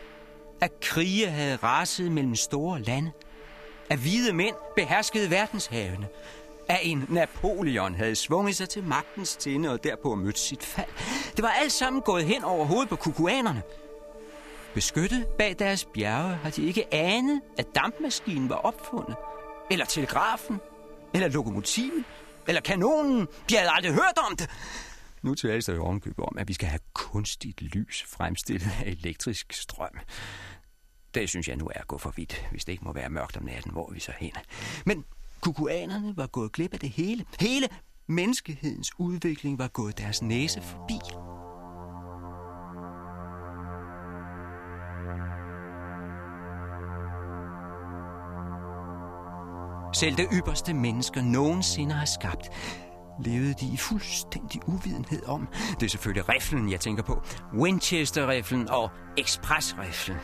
At 0.62 0.79
krige 0.79 1.29
havde 1.29 1.56
raset 1.56 2.12
mellem 2.12 2.36
store 2.36 2.82
lande. 2.82 3.12
At 3.89 4.00
hvide 4.00 4.34
mænd 4.34 4.56
beherskede 4.75 5.32
verdenshavene. 5.32 6.08
At 6.70 6.79
en 6.84 7.06
Napoleon 7.10 7.96
havde 7.96 8.15
svunget 8.15 8.56
sig 8.56 8.70
til 8.70 8.84
magtens 8.84 9.36
tinde 9.36 9.72
og 9.72 9.84
derpå 9.84 10.15
mødt 10.15 10.39
sit 10.39 10.63
fald. 10.63 10.89
Det 11.36 11.44
var 11.44 11.50
alt 11.50 11.72
sammen 11.72 12.01
gået 12.01 12.25
hen 12.25 12.44
over 12.44 12.65
hovedet 12.65 12.89
på 12.89 12.96
kukuanerne. 12.96 13.62
Beskyttet 14.73 15.27
bag 15.38 15.55
deres 15.59 15.85
bjerge 15.85 16.35
har 16.35 16.49
de 16.49 16.65
ikke 16.65 16.93
anet, 16.93 17.41
at 17.57 17.65
dampmaskinen 17.75 18.49
var 18.49 18.55
opfundet. 18.55 19.15
Eller 19.71 19.85
telegrafen. 19.85 20.59
Eller 21.13 21.27
lokomotivet. 21.27 22.03
Eller 22.47 22.61
kanonen. 22.61 23.27
De 23.49 23.55
havde 23.55 23.69
aldrig 23.71 23.93
hørt 23.93 24.17
om 24.29 24.35
det. 24.38 24.49
Nu 25.21 25.35
tales 25.35 25.65
der 25.65 25.73
jo 25.73 25.85
omkøbet 25.85 26.25
om, 26.25 26.38
at 26.38 26.47
vi 26.47 26.53
skal 26.53 26.67
have 26.67 26.79
kunstigt 26.93 27.61
lys 27.61 28.03
fremstillet 28.07 28.69
af 28.85 28.89
elektrisk 28.89 29.53
strøm. 29.53 29.99
Det 31.13 31.29
synes 31.29 31.47
jeg 31.47 31.55
nu 31.55 31.65
er 31.65 31.79
at 31.79 31.88
gå 31.88 31.97
for 31.97 32.13
vidt, 32.15 32.47
hvis 32.51 32.65
det 32.65 32.71
ikke 32.71 32.85
må 32.85 32.93
være 32.93 33.09
mørkt 33.09 33.38
om 33.38 33.43
natten, 33.43 33.71
hvor 33.71 33.91
vi 33.93 33.99
så 33.99 34.11
hen. 34.19 34.31
Men 34.85 35.05
kukuanerne 35.41 36.17
var 36.17 36.27
gået 36.27 36.51
glip 36.51 36.73
af 36.73 36.79
det 36.79 36.89
hele. 36.89 37.25
Hele 37.39 37.67
menneskehedens 38.07 38.91
udvikling 38.97 39.59
var 39.59 39.67
gået 39.67 39.97
deres 39.97 40.21
næse 40.21 40.61
forbi. 40.61 40.99
Selv 50.00 50.18
det 50.18 50.27
ypperste 50.34 50.74
mennesker 50.74 51.22
nogensinde 51.22 51.96
har 51.96 52.06
skabt, 52.06 52.50
levede 53.25 53.53
de 53.53 53.74
i 53.74 53.77
fuldstændig 53.77 54.62
uvidenhed 54.68 55.25
om. 55.25 55.48
Det 55.79 55.86
er 55.86 55.89
selvfølgelig 55.89 56.29
riflen, 56.29 56.72
jeg 56.72 56.79
tænker 56.79 57.03
på. 57.03 57.22
Winchester-riflen 57.53 58.70
og 58.70 58.89
Express-riflen. 59.18 60.18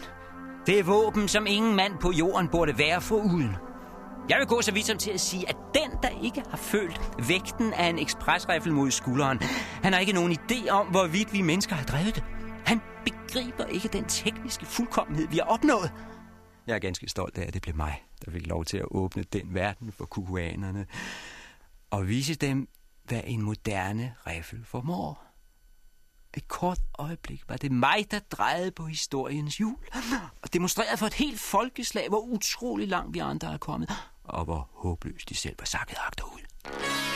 Det 0.65 0.79
er 0.79 0.84
våben, 0.84 1.27
som 1.27 1.48
ingen 1.48 1.75
mand 1.75 1.94
på 2.01 2.12
jorden 2.12 2.48
burde 2.48 2.77
være 2.77 3.01
for 3.01 3.15
uden. 3.15 3.55
Jeg 4.29 4.38
vil 4.39 4.48
gå 4.48 4.62
så 4.62 4.72
vidt 4.72 4.86
som 4.86 4.98
til 4.98 5.12
at 5.12 5.22
sige, 5.22 5.50
at 5.50 5.55
den, 5.74 5.91
der 6.03 6.10
ikke 6.24 6.44
har 6.50 6.58
følt 6.58 7.01
vægten 7.27 7.74
af 7.74 7.89
en 7.89 8.00
ekspresrifle 8.00 8.74
mod 8.74 8.91
skulderen, 8.91 9.39
han 9.84 9.94
har 9.94 10.00
ikke 10.00 10.13
nogen 10.13 10.32
idé 10.32 10.70
om, 10.70 10.88
hvorvidt 10.88 11.34
vi 11.34 11.41
mennesker 11.41 11.75
har 11.75 11.86
drevet 11.86 12.15
det. 12.15 12.24
Han 12.65 12.82
begriber 13.05 13.65
ikke 13.65 13.88
den 13.88 14.05
tekniske 14.05 14.65
fuldkommenhed, 14.65 15.27
vi 15.27 15.38
har 15.38 15.46
opnået. 15.46 15.91
Jeg 16.67 16.75
er 16.75 16.79
ganske 16.79 17.10
stolt 17.10 17.38
af, 17.38 17.48
at 17.48 17.53
det 17.53 17.62
blev 17.62 17.75
mig, 17.75 18.04
der 18.25 18.31
fik 18.31 18.48
lov 18.48 18.65
til 18.65 18.77
at 18.77 18.86
åbne 18.91 19.24
den 19.24 19.53
verden 19.53 19.91
for 19.91 20.05
kukuanerne 20.05 20.86
og 21.89 22.07
vise 22.07 22.36
dem, 22.36 22.67
hvad 23.03 23.22
en 23.25 23.41
moderne 23.41 24.15
riffel 24.27 24.65
formår. 24.65 25.25
Et 26.34 26.48
kort 26.48 26.79
øjeblik 27.00 27.43
var 27.48 27.57
det 27.57 27.72
mig, 27.72 28.12
der 28.12 28.19
drejede 28.19 28.72
på 28.72 28.86
historiens 28.86 29.57
hjul 29.57 29.77
og 30.41 30.53
demonstrerede 30.53 30.98
for 30.98 31.05
et 31.05 31.13
helt 31.13 31.39
folkeslag, 31.39 32.10
hvor 32.10 32.19
utrolig 32.19 32.88
langt 32.88 33.13
vi 33.13 33.19
andre 33.19 33.53
er 33.53 33.57
kommet, 33.57 33.91
og 34.24 34.45
hvor 34.45 34.69
håbløst 34.74 35.29
de 35.29 35.36
selv 35.36 35.55
var 35.60 35.65
sakket 35.65 35.98
agterud. 36.07 37.14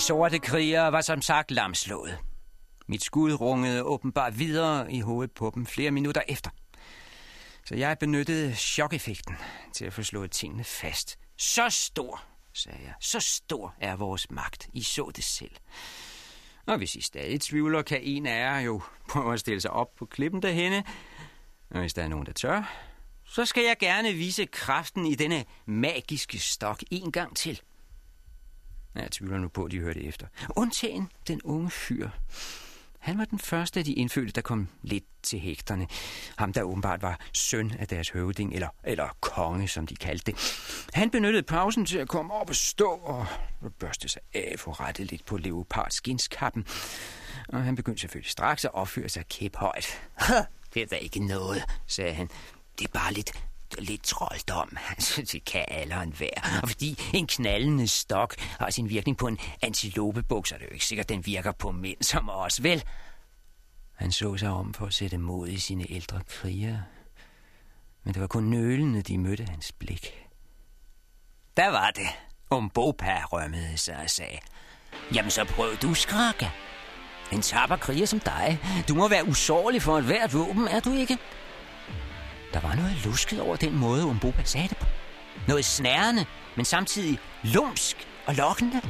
De 0.00 0.04
sorte 0.04 0.38
krigere 0.38 0.92
var 0.92 1.00
som 1.00 1.22
sagt 1.22 1.50
lamslået. 1.50 2.18
Mit 2.88 3.04
skud 3.04 3.32
rungede 3.32 3.82
åbenbart 3.82 4.38
videre 4.38 4.92
i 4.92 5.00
hovedet 5.00 5.32
på 5.32 5.52
dem 5.54 5.66
flere 5.66 5.90
minutter 5.90 6.22
efter. 6.28 6.50
Så 7.66 7.74
jeg 7.74 7.98
benyttede 7.98 8.54
chokeffekten 8.54 9.36
til 9.74 9.84
at 9.84 9.92
få 9.92 10.02
slået 10.02 10.30
tingene 10.30 10.64
fast. 10.64 11.18
Så 11.36 11.70
stor, 11.70 12.22
sagde 12.52 12.78
jeg, 12.84 12.94
så 13.00 13.20
stor 13.20 13.74
er 13.80 13.96
vores 13.96 14.30
magt. 14.30 14.68
I 14.72 14.82
så 14.82 15.10
det 15.16 15.24
selv. 15.24 15.56
Og 16.66 16.78
hvis 16.78 16.94
I 16.94 17.00
stadig 17.00 17.40
tvivler, 17.40 17.82
kan 17.82 18.00
en 18.02 18.26
af 18.26 18.38
jer 18.38 18.60
jo 18.60 18.82
prøve 19.08 19.32
at 19.32 19.40
stille 19.40 19.60
sig 19.60 19.70
op 19.70 19.94
på 19.98 20.06
klippen 20.06 20.42
derhenne. 20.42 20.84
Og 21.70 21.80
hvis 21.80 21.94
der 21.94 22.02
er 22.02 22.08
nogen, 22.08 22.26
der 22.26 22.32
tør, 22.32 22.86
så 23.24 23.44
skal 23.44 23.64
jeg 23.64 23.76
gerne 23.78 24.12
vise 24.12 24.46
kraften 24.46 25.06
i 25.06 25.14
denne 25.14 25.44
magiske 25.66 26.38
stok 26.38 26.82
en 26.90 27.12
gang 27.12 27.36
til. 27.36 27.60
Jeg 28.94 29.10
tvivler 29.10 29.38
nu 29.38 29.48
på, 29.48 29.64
at 29.64 29.70
de 29.70 29.78
hørte 29.78 30.04
efter. 30.04 30.26
Undtagen 30.48 31.08
den 31.28 31.42
unge 31.42 31.70
fyr. 31.70 32.08
Han 32.98 33.18
var 33.18 33.24
den 33.24 33.38
første 33.38 33.80
af 33.80 33.84
de 33.84 33.92
indfødte, 33.92 34.32
der 34.32 34.40
kom 34.40 34.68
lidt 34.82 35.04
til 35.22 35.40
hægterne. 35.40 35.86
Ham, 36.36 36.52
der 36.52 36.62
åbenbart 36.62 37.02
var 37.02 37.20
søn 37.32 37.72
af 37.78 37.88
deres 37.88 38.08
høvding, 38.10 38.54
eller, 38.54 38.68
eller 38.84 39.16
konge, 39.20 39.68
som 39.68 39.86
de 39.86 39.96
kaldte 39.96 40.32
det. 40.32 40.40
Han 40.94 41.10
benyttede 41.10 41.42
pausen 41.42 41.86
til 41.86 41.98
at 41.98 42.08
komme 42.08 42.32
op 42.34 42.48
og 42.48 42.56
stå 42.56 42.90
og 42.90 43.26
børste 43.78 44.08
sig 44.08 44.22
af 44.34 44.54
for 44.58 44.80
rette 44.80 45.04
lidt 45.04 45.24
på 45.26 45.36
leopardskinskappen. 45.36 46.66
Og 47.48 47.62
han 47.62 47.76
begyndte 47.76 48.00
selvfølgelig 48.00 48.30
straks 48.30 48.64
at 48.64 48.74
opføre 48.74 49.08
sig 49.08 49.28
kæphøjt. 49.28 50.00
Det 50.74 50.82
er 50.82 50.86
da 50.86 50.96
ikke 50.96 51.20
noget, 51.26 51.64
sagde 51.86 52.14
han. 52.14 52.28
Det 52.78 52.86
er 52.86 52.92
bare 52.92 53.12
lidt 53.12 53.32
lidt 53.78 54.02
trolddom. 54.02 54.76
Altså, 54.88 55.22
det 55.32 55.44
kan 55.44 55.64
alderen 55.68 56.20
være. 56.20 56.62
Og 56.62 56.68
fordi 56.68 56.98
en 57.14 57.26
knallende 57.26 57.88
stok 57.88 58.34
har 58.38 58.70
sin 58.70 58.88
virkning 58.88 59.16
på 59.16 59.26
en 59.26 59.38
antilopebuk, 59.62 60.46
så 60.46 60.54
er 60.54 60.58
det 60.58 60.66
jo 60.66 60.72
ikke 60.72 60.86
sikkert, 60.86 61.08
den 61.08 61.26
virker 61.26 61.52
på 61.52 61.70
mænd 61.70 62.02
som 62.02 62.30
os, 62.30 62.62
vel? 62.62 62.84
Han 63.94 64.12
så 64.12 64.36
sig 64.36 64.48
om 64.48 64.74
for 64.74 64.86
at 64.86 64.94
sætte 64.94 65.18
mod 65.18 65.48
i 65.48 65.58
sine 65.58 65.90
ældre 65.90 66.20
krigere. 66.28 66.84
Men 68.04 68.14
det 68.14 68.20
var 68.20 68.26
kun 68.26 68.44
nølende, 68.44 69.02
de 69.02 69.18
mødte 69.18 69.44
hans 69.44 69.72
blik. 69.72 70.26
Der 71.56 71.68
var 71.68 71.90
det. 71.90 72.08
Om 72.50 72.70
Bopa 72.70 73.24
rømmede 73.24 73.76
sig 73.76 73.96
og 73.96 74.10
sagde. 74.10 74.38
Jamen 75.14 75.30
så 75.30 75.44
prøv 75.44 75.76
du, 75.76 75.94
skrakke. 75.94 76.50
En 77.32 77.42
tapper 77.42 77.76
kriger 77.76 78.06
som 78.06 78.20
dig. 78.20 78.58
Du 78.88 78.94
må 78.94 79.08
være 79.08 79.28
usårlig 79.28 79.82
for 79.82 79.98
et 79.98 80.04
hvert 80.04 80.34
våben, 80.34 80.68
er 80.68 80.80
du 80.80 80.92
ikke? 80.92 81.18
Der 82.52 82.60
var 82.60 82.74
noget 82.74 82.96
lusket 83.04 83.40
over 83.40 83.56
den 83.56 83.78
måde, 83.78 84.04
Umbopa 84.06 84.42
sagde 84.44 84.68
det 84.68 84.76
på. 84.76 84.86
Noget 85.48 85.64
snærende, 85.64 86.26
men 86.56 86.64
samtidig 86.64 87.18
lumsk 87.42 87.96
og 88.26 88.34
lokkende. 88.34 88.80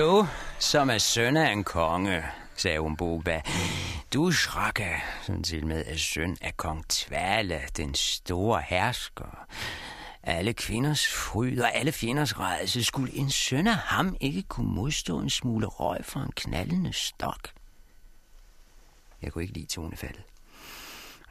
Du, 0.00 0.26
som 0.58 0.90
er 0.90 0.98
søn 0.98 1.36
af 1.36 1.52
en 1.52 1.64
konge, 1.64 2.24
sagde 2.56 2.80
Umboba. 2.80 3.42
Du, 4.14 4.32
Shraka, 4.32 4.94
som 5.22 5.42
til 5.42 5.66
med 5.66 5.84
er 5.86 5.96
søn 5.96 6.36
af 6.40 6.56
kong 6.56 6.88
Tvale, 6.88 7.60
den 7.76 7.94
store 7.94 8.62
hersker. 8.66 9.46
Alle 10.22 10.52
kvinders 10.52 11.08
fryd 11.08 11.58
og 11.58 11.74
alle 11.74 11.92
fjenders 11.92 12.38
rejse, 12.38 12.84
skulle 12.84 13.14
en 13.14 13.30
søn 13.30 13.66
af 13.66 13.74
ham 13.74 14.16
ikke 14.20 14.42
kunne 14.42 14.74
modstå 14.74 15.18
en 15.18 15.30
smule 15.30 15.66
røg 15.66 16.04
fra 16.04 16.22
en 16.22 16.32
knallende 16.36 16.92
stok? 16.92 17.48
Jeg 19.22 19.32
kunne 19.32 19.44
ikke 19.44 19.54
lide 19.54 19.66
tonefaldet. 19.66 20.22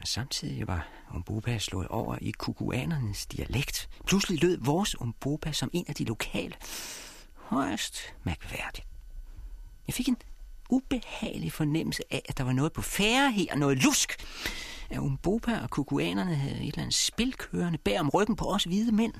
Og 0.00 0.08
samtidig 0.08 0.68
var 0.68 0.88
Umboba 1.14 1.58
slået 1.58 1.88
over 1.88 2.16
i 2.20 2.30
kukuanernes 2.30 3.26
dialekt. 3.26 3.88
Pludselig 4.06 4.42
lød 4.42 4.58
vores 4.60 5.00
Umboba 5.00 5.52
som 5.52 5.70
en 5.72 5.84
af 5.88 5.94
de 5.94 6.04
lokale. 6.04 6.54
Højst 7.50 8.14
mærkværdigt. 8.24 8.86
Jeg 9.86 9.94
fik 9.94 10.08
en 10.08 10.16
ubehagelig 10.68 11.52
fornemmelse 11.52 12.02
af, 12.10 12.22
at 12.28 12.38
der 12.38 12.44
var 12.44 12.52
noget 12.52 12.72
på 12.72 12.82
færre 12.82 13.32
her, 13.32 13.56
noget 13.56 13.82
lusk. 13.82 14.26
At 14.90 14.98
Umbopa 14.98 15.58
og 15.62 15.70
kukuanerne 15.70 16.34
havde 16.34 16.60
et 16.60 16.68
eller 16.68 16.82
andet 16.82 16.94
spil 16.94 17.32
kørende 17.32 17.78
bag 17.78 18.00
om 18.00 18.08
ryggen 18.08 18.36
på 18.36 18.44
os 18.44 18.64
hvide 18.64 18.92
mænd. 18.92 19.12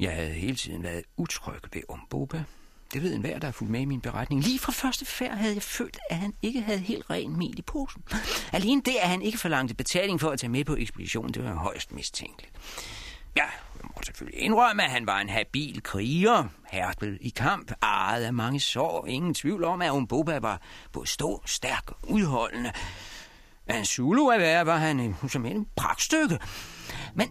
Jeg 0.00 0.12
havde 0.12 0.30
hele 0.30 0.56
tiden 0.56 0.82
været 0.82 1.04
utryg 1.16 1.60
ved 1.72 1.82
Umbopa. 1.88 2.44
Det 2.92 3.02
ved 3.02 3.14
enhver, 3.14 3.38
der 3.38 3.46
har 3.46 3.52
fulgt 3.52 3.70
med 3.70 3.80
i 3.80 3.84
min 3.84 4.00
beretning. 4.00 4.42
Lige 4.42 4.58
fra 4.58 4.72
første 4.72 5.04
færd 5.04 5.36
havde 5.36 5.54
jeg 5.54 5.62
følt, 5.62 5.98
at 6.10 6.16
han 6.16 6.34
ikke 6.42 6.60
havde 6.60 6.78
helt 6.78 7.10
ren 7.10 7.36
mel 7.36 7.58
i 7.58 7.62
posen. 7.62 8.02
Alene 8.52 8.82
det, 8.82 8.94
at 9.02 9.08
han 9.08 9.22
ikke 9.22 9.38
forlangte 9.38 9.74
betaling 9.74 10.20
for 10.20 10.30
at 10.30 10.38
tage 10.38 10.50
med 10.50 10.64
på 10.64 10.76
ekspeditionen, 10.76 11.34
det 11.34 11.44
var 11.44 11.54
højst 11.54 11.92
mistænkeligt. 11.92 12.52
Ja, 13.36 13.44
jeg 13.44 13.73
må 13.84 14.02
selvfølgelig 14.04 14.40
indrømme, 14.40 14.84
at 14.84 14.90
han 14.90 15.06
var 15.06 15.20
en 15.20 15.28
habil 15.28 15.82
kriger, 15.82 16.44
hærdet 16.70 17.18
i 17.20 17.28
kamp, 17.28 17.72
ejet 17.82 18.24
af 18.24 18.32
mange 18.32 18.60
sår. 18.60 19.06
Ingen 19.06 19.34
tvivl 19.34 19.64
om, 19.64 19.82
at 19.82 19.90
Umboba 19.90 20.38
var 20.38 20.60
både 20.92 21.06
stor, 21.06 21.42
stærk 21.46 21.90
og 21.90 22.10
udholdende. 22.10 22.72
Af 23.66 23.86
Zulu 23.86 24.28
at 24.28 24.40
være, 24.40 24.66
var 24.66 24.76
han 24.76 25.00
en, 25.00 25.16
som 25.28 25.46
en 25.46 25.66
pragtstykke. 25.76 26.38
Men 27.14 27.28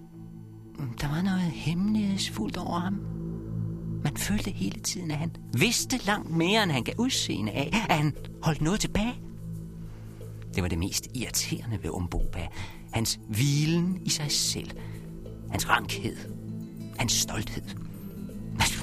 mm, 0.80 0.98
der 0.98 1.08
var 1.08 1.22
noget 1.22 1.42
hemmelighedsfuldt 1.42 2.58
over 2.58 2.80
ham. 2.80 2.94
Man 4.04 4.18
følte 4.18 4.52
hele 4.52 4.80
tiden, 4.80 5.12
at 5.12 5.18
han 5.18 5.36
vidste 5.54 5.98
langt 5.98 6.30
mere, 6.30 6.64
end 6.64 6.72
han 6.72 6.84
gav 6.84 6.96
udseende 6.98 7.52
af, 7.52 7.70
at 7.90 7.96
han 7.96 8.16
holdt 8.44 8.62
noget 8.62 8.80
tilbage. 8.80 9.16
Det 10.56 10.64
var 10.64 10.70
det 10.70 10.78
mest 10.78 11.08
irriterende 11.16 11.84
ved 11.84 11.90
Umboba. 11.90 12.48
Hans 12.94 13.20
hvilen 13.30 14.02
i 14.06 14.10
sig 14.10 14.32
selv. 14.32 14.72
Hans 15.52 15.70
rankhed. 15.70 16.43
Hans 16.98 17.14
stolthed. 17.14 17.64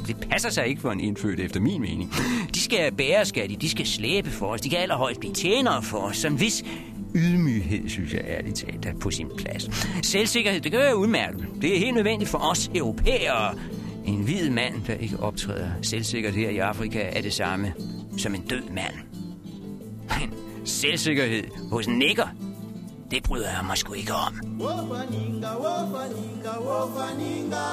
Det 0.06 0.28
passer 0.30 0.50
sig 0.50 0.66
ikke 0.66 0.80
for 0.80 0.90
en 0.90 1.00
indfødt, 1.00 1.40
efter 1.40 1.60
min 1.60 1.80
mening. 1.80 2.12
De 2.54 2.60
skal 2.60 2.92
bære, 2.92 3.24
skal 3.24 3.50
de. 3.50 3.56
De 3.56 3.68
skal 3.68 3.86
slæbe 3.86 4.30
for 4.30 4.46
os. 4.46 4.60
De 4.60 4.68
kan 4.68 4.78
allerhøjst 4.78 5.20
blive 5.20 5.34
tjenere 5.34 5.82
for 5.82 5.98
os. 5.98 6.16
Som 6.16 6.36
hvis 6.36 6.64
ydmyghed, 7.14 7.88
synes 7.88 8.12
jeg 8.14 8.20
ærligt 8.26 8.56
talt, 8.56 8.86
er 8.86 8.94
på 9.00 9.10
sin 9.10 9.28
plads. 9.38 9.70
Selvsikkerhed, 10.02 10.60
det 10.60 10.72
gør 10.72 10.84
jeg 10.84 10.94
udmærket. 10.94 11.46
Det 11.62 11.74
er 11.74 11.78
helt 11.78 11.94
nødvendigt 11.94 12.30
for 12.30 12.38
os 12.38 12.70
europæere. 12.74 13.54
En 14.06 14.22
hvid 14.22 14.50
mand, 14.50 14.74
der 14.86 14.94
ikke 14.94 15.20
optræder 15.20 15.70
selvsikkert 15.82 16.34
her 16.34 16.50
i 16.50 16.58
Afrika, 16.58 16.98
er 17.12 17.22
det 17.22 17.32
samme 17.32 17.72
som 18.16 18.34
en 18.34 18.42
død 18.42 18.62
mand. 18.62 18.94
Men 20.20 20.34
selvsikkerhed 20.64 21.44
hos 21.70 21.86
en 21.86 21.98
nikker, 21.98 22.26
The 23.10 23.18
mashkuiko. 23.18 24.30
Wofaninga, 24.56 25.58
wofaninga, 25.58 26.54
wofaninga. 26.62 27.66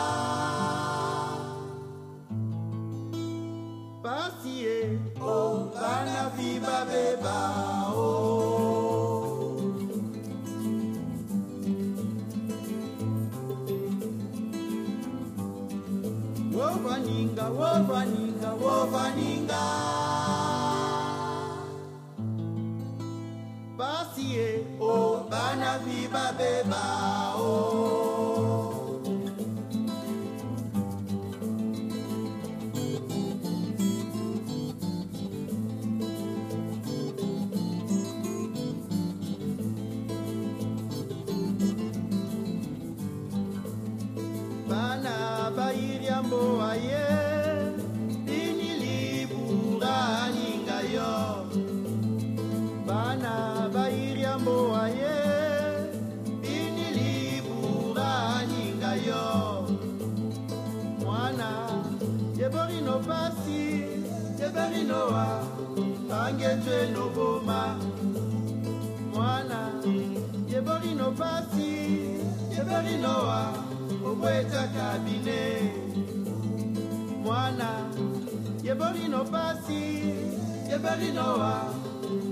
Pasie, 4.01 4.97
o 5.21 5.69
kana 5.77 6.31
viva 6.35 6.87
beba 6.89 7.57
basie 23.77 24.65
o 24.79 25.27
bana 25.29 25.71
bi 25.85 26.07
babeba 26.13 26.83
o. 27.37 28.97
Bana 44.69 45.51
bayiriambo 45.55 46.61
aye. 46.71 47.26
mali 80.97 81.11
noa 81.11 81.53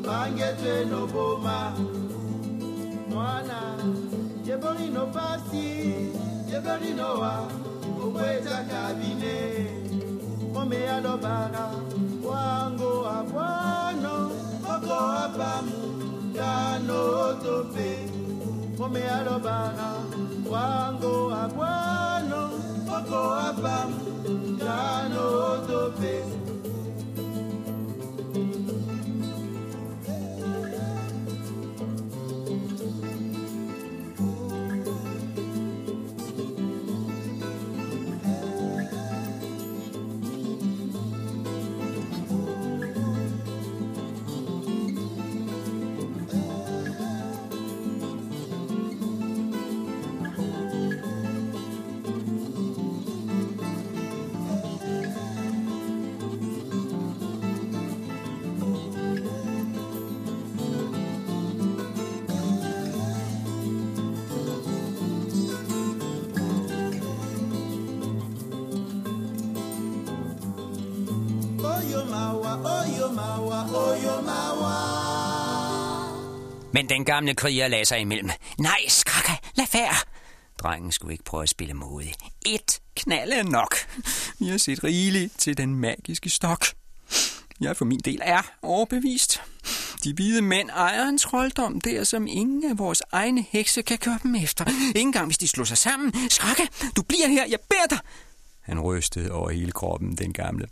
bangetwe 0.06 0.86
no 0.90 1.06
boma. 1.08 1.74
Mwana 3.10 3.60
jeboli 4.44 4.90
no 4.90 5.06
pasi 5.08 6.10
jebeli 6.50 6.94
noa 6.94 7.48
okweza 8.04 8.66
kabine 8.70 9.68
mome 10.54 10.76
ya 10.82 11.00
lobaka 11.02 11.70
wango 12.24 13.08
abwano 13.10 14.32
oko 14.74 14.96
apamu 15.24 16.34
dano 16.34 17.34
tope, 17.44 18.10
mome 18.78 19.00
ya 19.00 19.24
lobaka 19.24 19.95
Men 76.86 76.90
den 76.90 77.06
gamle 77.06 77.36
kriger 77.36 77.68
lagde 77.68 77.86
sig 77.86 78.00
imellem. 78.00 78.30
Nej, 78.60 78.78
skrakka, 78.88 79.32
lad 79.56 79.66
være. 79.74 79.96
Drengen 80.60 80.92
skulle 80.92 81.14
ikke 81.14 81.24
prøve 81.24 81.44
at 81.44 81.50
spille 81.50 81.74
modig. 81.74 82.14
Et 82.46 82.80
knald 82.96 83.32
er 83.32 83.44
nok. 83.44 83.76
Vi 84.40 84.48
har 84.48 84.58
set 84.58 84.84
rigeligt 84.84 85.40
til 85.40 85.58
den 85.58 85.76
magiske 85.76 86.30
stok. 86.30 86.66
Jeg 87.62 87.78
for 87.78 87.86
min 87.86 88.00
del 88.00 88.20
er 88.24 88.42
overbevist. 88.62 89.42
De 90.04 90.14
hvide 90.14 90.42
mænd 90.42 90.70
ejer 90.70 91.06
en 91.06 91.18
trolddom 91.18 91.82
der, 91.82 92.04
som 92.04 92.28
ingen 92.28 92.72
af 92.72 92.78
vores 92.78 93.04
egne 93.12 93.46
hekse 93.50 93.82
kan 93.82 93.98
køre 93.98 94.20
dem 94.24 94.36
efter. 94.36 94.66
Ingen 94.70 95.08
engang 95.08 95.26
hvis 95.26 95.38
de 95.38 95.48
slår 95.48 95.66
sig 95.66 95.78
sammen. 95.78 96.30
Skrakka, 96.30 96.64
du 96.96 97.02
bliver 97.02 97.28
her, 97.28 97.46
jeg 97.50 97.60
beder 97.70 97.88
dig. 97.90 98.00
Han 98.62 98.80
rystede 98.80 99.32
over 99.32 99.50
hele 99.50 99.72
kroppen, 99.72 100.18
den 100.18 100.34
gamle. 100.34 100.68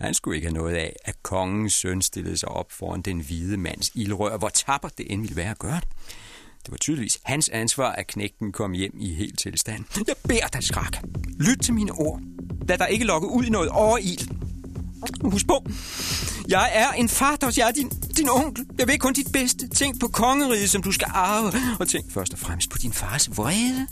Han 0.00 0.14
skulle 0.14 0.36
ikke 0.36 0.48
have 0.48 0.54
noget 0.54 0.74
af, 0.74 0.96
at 1.04 1.22
kongens 1.22 1.74
søn 1.74 2.02
stillede 2.02 2.36
sig 2.36 2.48
op 2.48 2.72
foran 2.72 3.02
den 3.02 3.20
hvide 3.20 3.56
mands 3.56 3.90
ildrør, 3.94 4.36
hvor 4.36 4.48
tapper 4.48 4.88
det 4.88 5.12
end 5.12 5.20
ville 5.20 5.36
være 5.36 5.50
at 5.50 5.58
gøre 5.58 5.80
det. 5.80 5.88
Det 6.62 6.70
var 6.70 6.76
tydeligvis 6.76 7.18
hans 7.24 7.48
ansvar, 7.48 7.92
at 7.92 8.06
knægten 8.06 8.52
kom 8.52 8.72
hjem 8.72 8.92
i 9.00 9.14
helt 9.14 9.38
tilstand. 9.38 9.84
Jeg 10.06 10.16
beder 10.28 10.46
dig, 10.52 10.62
skrak. 10.64 10.96
Lyt 11.40 11.58
til 11.62 11.74
mine 11.74 11.92
ord. 11.92 12.20
Lad 12.68 12.78
dig 12.78 12.90
ikke 12.90 13.04
lokke 13.04 13.28
ud 13.28 13.44
i 13.44 13.50
noget 13.50 13.68
overild. 13.68 14.28
Husk 15.24 15.46
på, 15.46 15.64
jeg 16.48 16.70
er 16.72 16.90
en 16.92 17.08
far, 17.08 17.52
jeg 17.56 17.68
er 17.68 17.72
din, 17.72 17.88
din 18.16 18.28
onkel. 18.28 18.66
Jeg 18.78 18.88
ved 18.88 18.98
kun 18.98 19.12
dit 19.12 19.32
bedste. 19.32 19.68
Tænk 19.68 20.00
på 20.00 20.08
kongeriget, 20.08 20.70
som 20.70 20.82
du 20.82 20.92
skal 20.92 21.08
arve. 21.14 21.52
Og 21.80 21.88
tænk 21.88 22.12
først 22.12 22.32
og 22.32 22.38
fremmest 22.38 22.70
på 22.70 22.78
din 22.78 22.92
fars 22.92 23.36
vrede. 23.36 23.86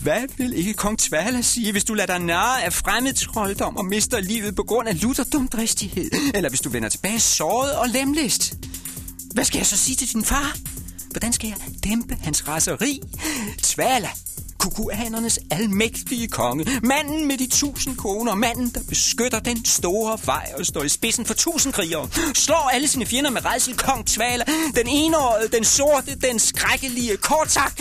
Hvad 0.00 0.22
vil 0.36 0.52
ikke 0.56 0.74
kong 0.74 0.98
Tvala 0.98 1.42
sige, 1.42 1.72
hvis 1.72 1.84
du 1.84 1.94
lader 1.94 2.06
dig 2.06 2.26
narre 2.26 2.64
af 2.64 2.72
fremmed 2.72 3.12
trolddom 3.12 3.76
og 3.76 3.84
mister 3.84 4.20
livet 4.20 4.56
på 4.56 4.62
grund 4.62 4.88
af 4.88 5.02
lutterdumdristighed? 5.02 6.10
Eller 6.34 6.48
hvis 6.48 6.60
du 6.60 6.68
vender 6.68 6.88
tilbage 6.88 7.20
såret 7.20 7.72
og 7.72 7.88
lemlæst? 7.88 8.54
Hvad 9.34 9.44
skal 9.44 9.58
jeg 9.58 9.66
så 9.66 9.76
sige 9.76 9.96
til 9.96 10.12
din 10.12 10.24
far? 10.24 10.56
Hvordan 11.16 11.32
skal 11.32 11.48
jeg 11.48 11.58
dæmpe 11.84 12.14
hans 12.14 12.48
raseri? 12.48 13.02
Tvala, 13.62 14.08
kukuanernes 14.58 15.38
almægtige 15.50 16.28
konge, 16.28 16.80
manden 16.82 17.28
med 17.28 17.38
de 17.38 17.46
tusind 17.50 17.96
koner, 17.96 18.34
manden, 18.34 18.70
der 18.74 18.80
beskytter 18.88 19.40
den 19.40 19.64
store 19.64 20.18
vej 20.24 20.52
og 20.58 20.66
står 20.66 20.82
i 20.82 20.88
spidsen 20.88 21.26
for 21.26 21.34
tusind 21.34 21.72
krigere, 21.72 22.08
slår 22.34 22.70
alle 22.72 22.88
sine 22.88 23.06
fjender 23.06 23.30
med 23.30 23.44
redsel, 23.44 23.76
kong 23.76 24.06
Tvala, 24.06 24.44
den 24.74 24.86
enårede, 24.88 25.48
den 25.48 25.64
sorte, 25.64 26.18
den 26.18 26.38
skrækkelige, 26.38 27.16
kort 27.16 27.50
sagt. 27.50 27.80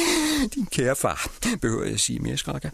Din 0.55 0.65
kære 0.65 0.95
far, 0.95 1.31
behøver 1.61 1.85
jeg 1.85 1.99
sige 1.99 2.19
mere, 2.19 2.37
skrækker. 2.37 2.69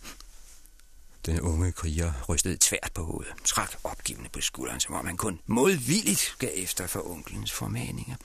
Den 1.26 1.42
unge 1.42 1.72
kriger 1.72 2.12
rystede 2.30 2.58
tvært 2.60 2.92
på 2.96 3.04
hovedet, 3.04 3.34
trak 3.46 3.72
opgivende 3.84 4.30
på 4.34 4.42
skulderen, 4.42 4.80
som 4.80 4.96
om 4.96 5.06
han 5.06 5.18
kun 5.18 5.40
modvilligt 5.48 6.36
gav 6.40 6.50
efter 6.56 6.88
for 6.88 7.12
onkelens 7.12 7.52
formaninger. 7.52 8.16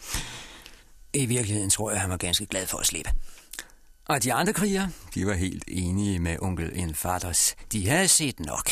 I 1.16 1.26
virkeligheden 1.26 1.70
tror 1.70 1.90
jeg, 1.90 2.00
han 2.00 2.10
var 2.10 2.16
ganske 2.16 2.46
glad 2.46 2.66
for 2.66 2.78
at 2.78 2.86
slippe. 2.86 3.10
Og 4.08 4.22
de 4.22 4.32
andre 4.32 4.52
krigere, 4.52 4.90
de 5.14 5.26
var 5.26 5.34
helt 5.34 5.64
enige 5.68 6.18
med 6.18 6.36
onkel 6.42 6.72
Enfaders. 6.74 7.56
De 7.72 7.88
havde 7.88 8.08
set 8.08 8.40
nok. 8.40 8.70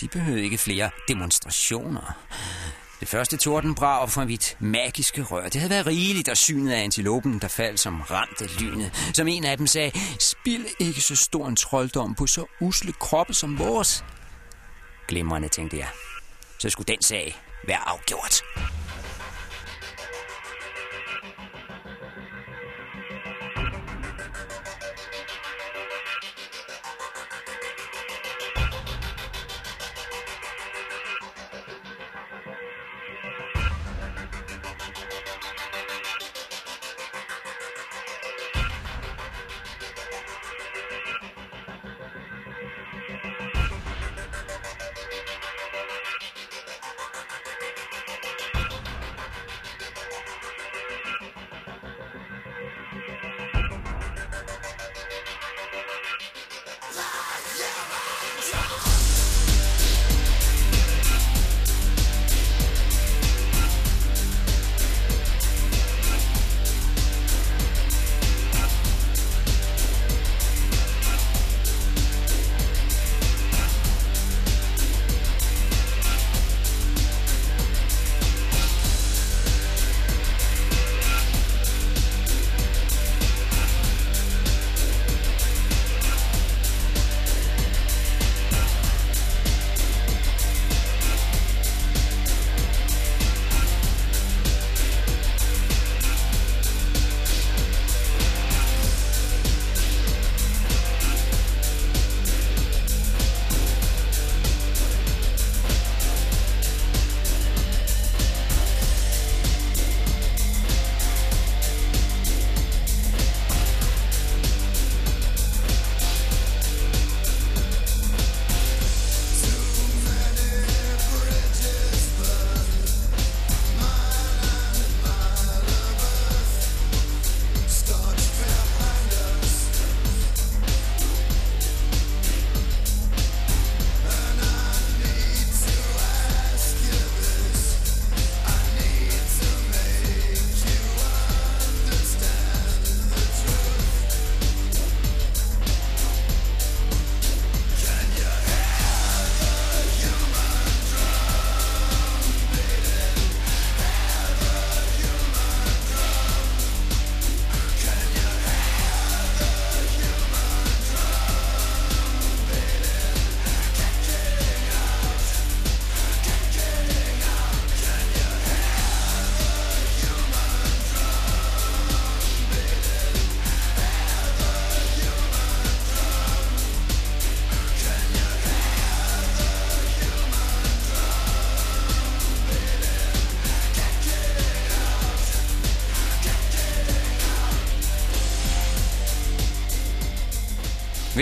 De 0.00 0.08
behøvede 0.08 0.44
ikke 0.44 0.58
flere 0.58 0.90
demonstrationer. 1.08 2.18
Det 3.00 3.08
første 3.08 3.36
tordenbrag 3.36 4.10
fra 4.10 4.24
mit 4.24 4.56
magiske 4.60 5.22
rør, 5.22 5.48
det 5.48 5.54
havde 5.54 5.70
været 5.70 5.86
rigeligt, 5.86 6.28
og 6.28 6.36
synet 6.36 6.72
af 6.72 6.82
antilopen, 6.84 7.38
der 7.38 7.48
faldt 7.48 7.80
som 7.80 8.00
ramt 8.00 8.42
af 8.42 8.60
lynet. 8.60 9.10
Som 9.14 9.28
en 9.28 9.44
af 9.44 9.56
dem 9.56 9.66
sagde, 9.66 9.92
spil 10.20 10.66
ikke 10.78 11.00
så 11.00 11.16
stor 11.16 11.48
en 11.48 11.56
trolddom 11.56 12.14
på 12.14 12.26
så 12.26 12.46
usle 12.60 12.92
kroppe 12.92 13.34
som 13.34 13.58
vores. 13.58 14.04
Glimrende, 15.08 15.48
tænkte 15.48 15.78
jeg. 15.78 15.88
Så 16.58 16.70
skulle 16.70 16.86
den 16.86 17.02
sag 17.02 17.36
være 17.66 17.88
afgjort. 17.88 18.42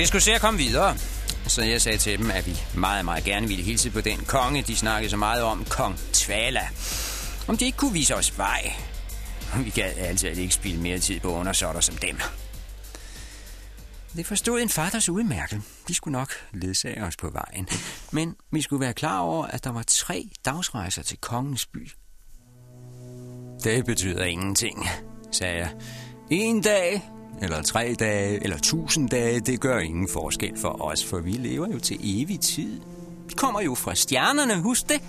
Vi 0.03 0.07
skulle 0.07 0.23
se 0.23 0.35
at 0.35 0.41
komme 0.41 0.59
videre. 0.59 0.97
Så 1.47 1.63
jeg 1.63 1.83
sagde 1.83 1.99
til 1.99 2.19
dem, 2.19 2.31
at 2.31 2.47
vi 2.47 2.61
meget, 2.75 3.05
meget 3.05 3.25
gerne 3.25 3.49
ville 3.49 3.65
hilse 3.65 3.91
på 3.91 4.01
den 4.01 4.19
konge, 4.19 4.63
de 4.63 4.77
snakkede 4.77 5.11
så 5.11 5.17
meget 5.17 5.43
om, 5.43 5.65
kong 5.65 5.99
Tvala. 6.13 6.69
Om 7.49 7.57
de 7.57 7.65
ikke 7.65 7.79
kunne 7.79 7.93
vise 7.93 8.17
os 8.17 8.39
vej. 8.39 8.73
Vi 9.65 9.71
gad 9.71 9.93
altid 9.97 10.29
ikke 10.29 10.55
spille 10.55 10.81
mere 10.81 10.99
tid 10.99 11.21
på 11.21 11.29
undersåtter 11.29 11.81
som 11.81 11.97
dem. 11.97 12.19
Det 14.17 14.27
forstod 14.27 14.61
en 14.61 14.69
faders 14.69 15.09
udmærkel. 15.09 15.63
De 15.89 15.95
skulle 15.95 16.13
nok 16.13 16.33
ledsage 16.53 17.05
os 17.05 17.17
på 17.17 17.31
vejen. 17.31 17.69
Men 18.13 18.37
vi 18.51 18.63
skulle 18.63 18.81
være 18.81 18.95
klar 18.95 19.19
over, 19.19 19.47
at 19.47 19.65
der 19.65 19.73
var 19.73 19.83
tre 19.83 20.29
dagsrejser 20.45 21.03
til 21.03 21.19
kongens 21.19 21.67
by. 21.67 21.91
Det 23.65 23.87
betyder 23.87 24.25
ingenting, 24.25 24.89
sagde 25.33 25.59
jeg. 25.59 25.71
En 26.31 26.63
dag, 26.63 27.03
eller 27.43 27.63
tre 27.63 27.95
dage, 27.99 28.45
eller 28.45 28.59
tusind 28.59 29.11
dage, 29.11 29.41
det 29.41 29.61
gør 29.61 29.79
ingen 29.79 30.09
forskel 30.09 30.59
for 30.59 30.83
os, 30.83 31.05
for 31.05 31.19
vi 31.19 31.31
lever 31.31 31.69
jo 31.73 31.79
til 31.79 31.99
evig 32.03 32.41
tid. 32.41 32.81
Vi 33.29 33.35
kommer 33.35 33.61
jo 33.61 33.75
fra 33.75 33.95
stjernerne, 33.95 34.63
husk 34.63 34.89
det. 34.89 35.03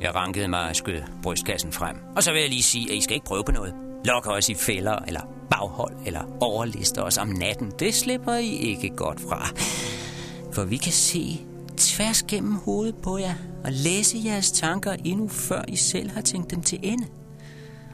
Jeg 0.00 0.14
rankede 0.14 0.48
mig 0.48 0.68
og 0.68 0.76
skød 0.76 1.02
brystkassen 1.22 1.72
frem. 1.72 1.96
Og 2.16 2.22
så 2.22 2.32
vil 2.32 2.40
jeg 2.40 2.50
lige 2.50 2.62
sige, 2.62 2.90
at 2.90 2.96
I 2.96 3.00
skal 3.00 3.14
ikke 3.14 3.26
prøve 3.26 3.44
på 3.44 3.52
noget. 3.52 3.74
Lok 4.04 4.26
os 4.26 4.48
i 4.48 4.54
fælder, 4.54 4.98
eller 5.06 5.20
baghold, 5.50 5.96
eller 6.06 6.20
overlister 6.40 7.02
os 7.02 7.18
om 7.18 7.28
natten. 7.28 7.72
Det 7.78 7.94
slipper 7.94 8.34
I 8.34 8.48
ikke 8.48 8.88
godt 8.96 9.20
fra. 9.20 9.48
For 10.52 10.64
vi 10.64 10.76
kan 10.76 10.92
se 10.92 11.40
tværs 11.76 12.22
gennem 12.22 12.52
hovedet 12.52 12.94
på 13.02 13.18
jer 13.18 13.34
og 13.64 13.72
læse 13.72 14.18
jeres 14.24 14.52
tanker 14.52 14.92
endnu 15.04 15.28
før 15.28 15.64
I 15.68 15.76
selv 15.76 16.10
har 16.10 16.20
tænkt 16.20 16.50
dem 16.50 16.62
til 16.62 16.78
ende. 16.82 17.06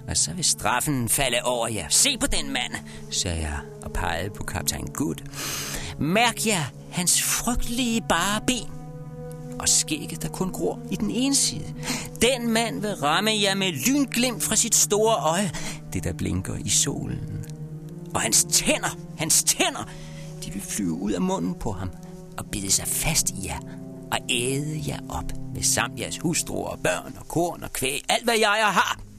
Og 0.08 0.16
så 0.16 0.32
vil 0.32 0.44
straffen 0.44 1.08
falde 1.08 1.36
over 1.44 1.68
jer. 1.68 1.86
Se 1.88 2.18
på 2.18 2.26
den 2.26 2.52
mand, 2.52 2.72
sagde 3.10 3.40
jeg 3.40 3.58
og 3.82 3.92
pegede 3.92 4.30
på 4.30 4.44
kaptajn 4.44 4.86
Gud. 4.86 5.14
Mærk 5.98 6.46
jer 6.46 6.64
hans 6.90 7.22
frygtelige 7.22 8.02
bare 8.08 8.40
ben 8.46 8.70
og 9.60 9.68
skægget, 9.68 10.22
der 10.22 10.28
kun 10.28 10.52
gror 10.52 10.80
i 10.90 10.96
den 10.96 11.10
ene 11.10 11.34
side. 11.34 11.74
Den 12.22 12.50
mand 12.50 12.80
vil 12.80 12.94
ramme 12.94 13.30
jer 13.42 13.54
med 13.54 13.72
lynglimt 13.72 14.42
fra 14.42 14.56
sit 14.56 14.74
store 14.74 15.14
øje, 15.16 15.50
det 15.92 16.04
der 16.04 16.12
blinker 16.12 16.54
i 16.64 16.68
solen. 16.68 17.44
Og 18.14 18.20
hans 18.20 18.44
tænder, 18.44 18.96
hans 19.18 19.44
tænder, 19.44 19.88
de 20.44 20.52
vil 20.52 20.62
flyve 20.62 20.92
ud 20.92 21.12
af 21.12 21.20
munden 21.20 21.54
på 21.54 21.72
ham 21.72 21.90
og 22.38 22.46
bide 22.46 22.70
sig 22.70 22.88
fast 22.88 23.30
i 23.30 23.46
jer 23.46 23.58
og 24.12 24.18
æde 24.30 24.82
jer 24.88 24.98
op 25.08 25.32
med 25.54 25.62
samt 25.62 26.00
jeres 26.00 26.18
hustruer 26.18 26.68
og 26.68 26.78
børn 26.78 27.16
og 27.20 27.28
korn 27.28 27.62
og 27.62 27.72
kvæg, 27.72 28.04
alt 28.08 28.24
hvad 28.24 28.38
jeg 28.38 28.70
har. 28.72 29.11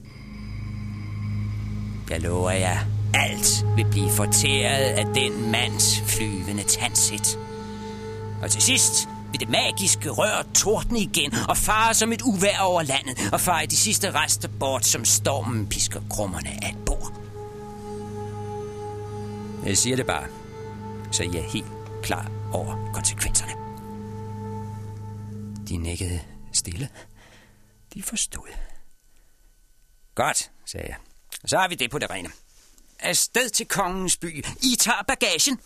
Jeg 2.09 2.21
lover 2.21 2.51
jer, 2.51 2.77
alt 3.13 3.65
vil 3.75 3.85
blive 3.91 4.11
fortæret 4.11 4.83
af 4.83 5.05
den 5.05 5.51
mands 5.51 6.01
flyvende 6.01 6.63
tandsæt. 6.63 7.39
Og 8.41 8.51
til 8.51 8.61
sidst 8.61 9.09
vil 9.31 9.39
det 9.39 9.49
magiske 9.49 10.09
rør 10.09 10.45
tordne 10.53 10.99
igen 10.99 11.33
og 11.49 11.57
fare 11.57 11.93
som 11.93 12.11
et 12.11 12.21
uvær 12.21 12.59
over 12.59 12.81
landet 12.81 13.29
og 13.33 13.41
fare 13.41 13.65
de 13.65 13.75
sidste 13.75 14.11
rester 14.11 14.49
bort, 14.59 14.85
som 14.85 15.05
stormen 15.05 15.67
pisker 15.67 16.01
krummerne 16.09 16.49
af 16.49 16.69
et 16.69 16.85
bord. 16.85 17.13
Jeg 19.65 19.77
siger 19.77 19.95
det 19.95 20.05
bare, 20.05 20.27
så 21.11 21.23
I 21.23 21.27
er 21.37 21.49
helt 21.53 21.71
klar 22.03 22.31
over 22.51 22.91
konsekvenserne. 22.93 23.51
De 25.69 25.77
nikkede 25.77 26.19
stille. 26.51 26.89
De 27.93 28.03
forstod. 28.03 28.47
Godt, 30.15 30.51
sagde 30.65 30.87
jeg. 30.87 30.95
Så 31.45 31.57
har 31.57 31.67
vi 31.67 31.75
det 31.75 31.91
på 31.91 31.99
det 31.99 32.09
rene. 32.09 32.29
Afsted 32.99 33.49
til 33.49 33.65
kongens 33.65 34.17
by. 34.17 34.45
I 34.61 34.75
tager 34.79 35.03
bagagen. 35.07 35.59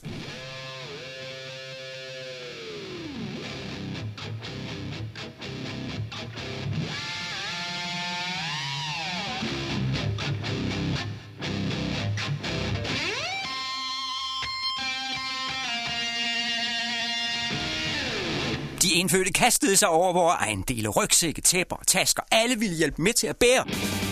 De 18.81 18.93
indfødte 18.93 19.33
kastede 19.33 19.77
sig 19.77 19.89
over 19.89 20.13
vores 20.13 20.35
ejendele, 20.35 20.89
rygsække, 20.89 21.41
tæpper 21.41 21.75
og 21.75 21.87
tasker. 21.87 22.23
Alle 22.31 22.59
ville 22.59 22.75
hjælpe 22.75 23.01
med 23.01 23.13
til 23.13 23.27
at 23.27 23.37
bære. 23.37 24.06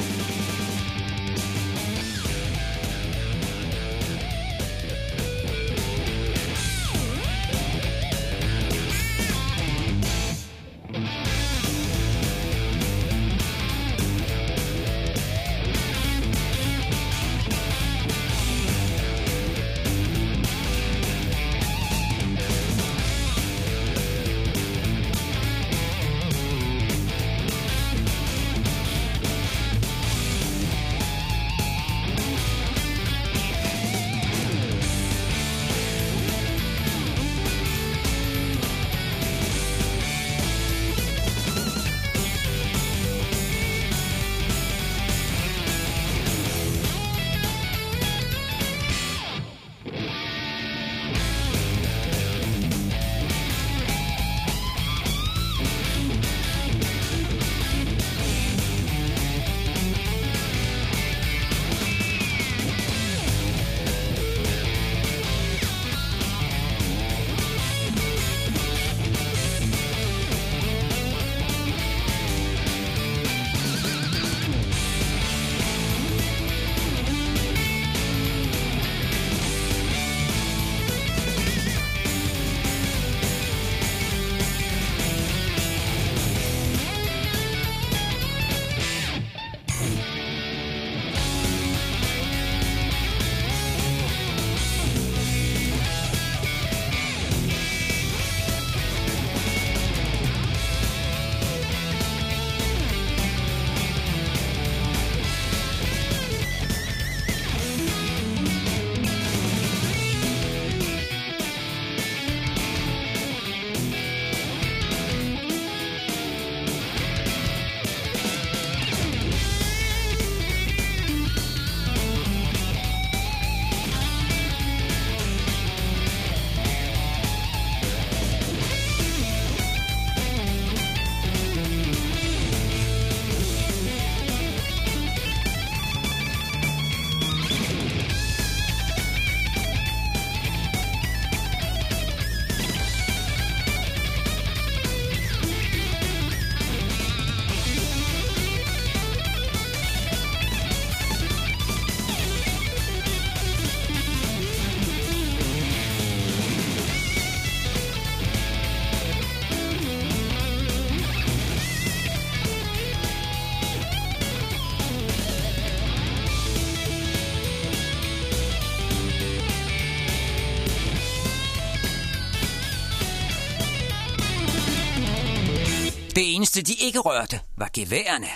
Det 176.56 176.62
eneste, 176.62 176.84
de 176.84 176.86
ikke 176.86 177.00
rørte, 177.00 177.42
var 177.58 177.70
geværerne. 177.74 178.28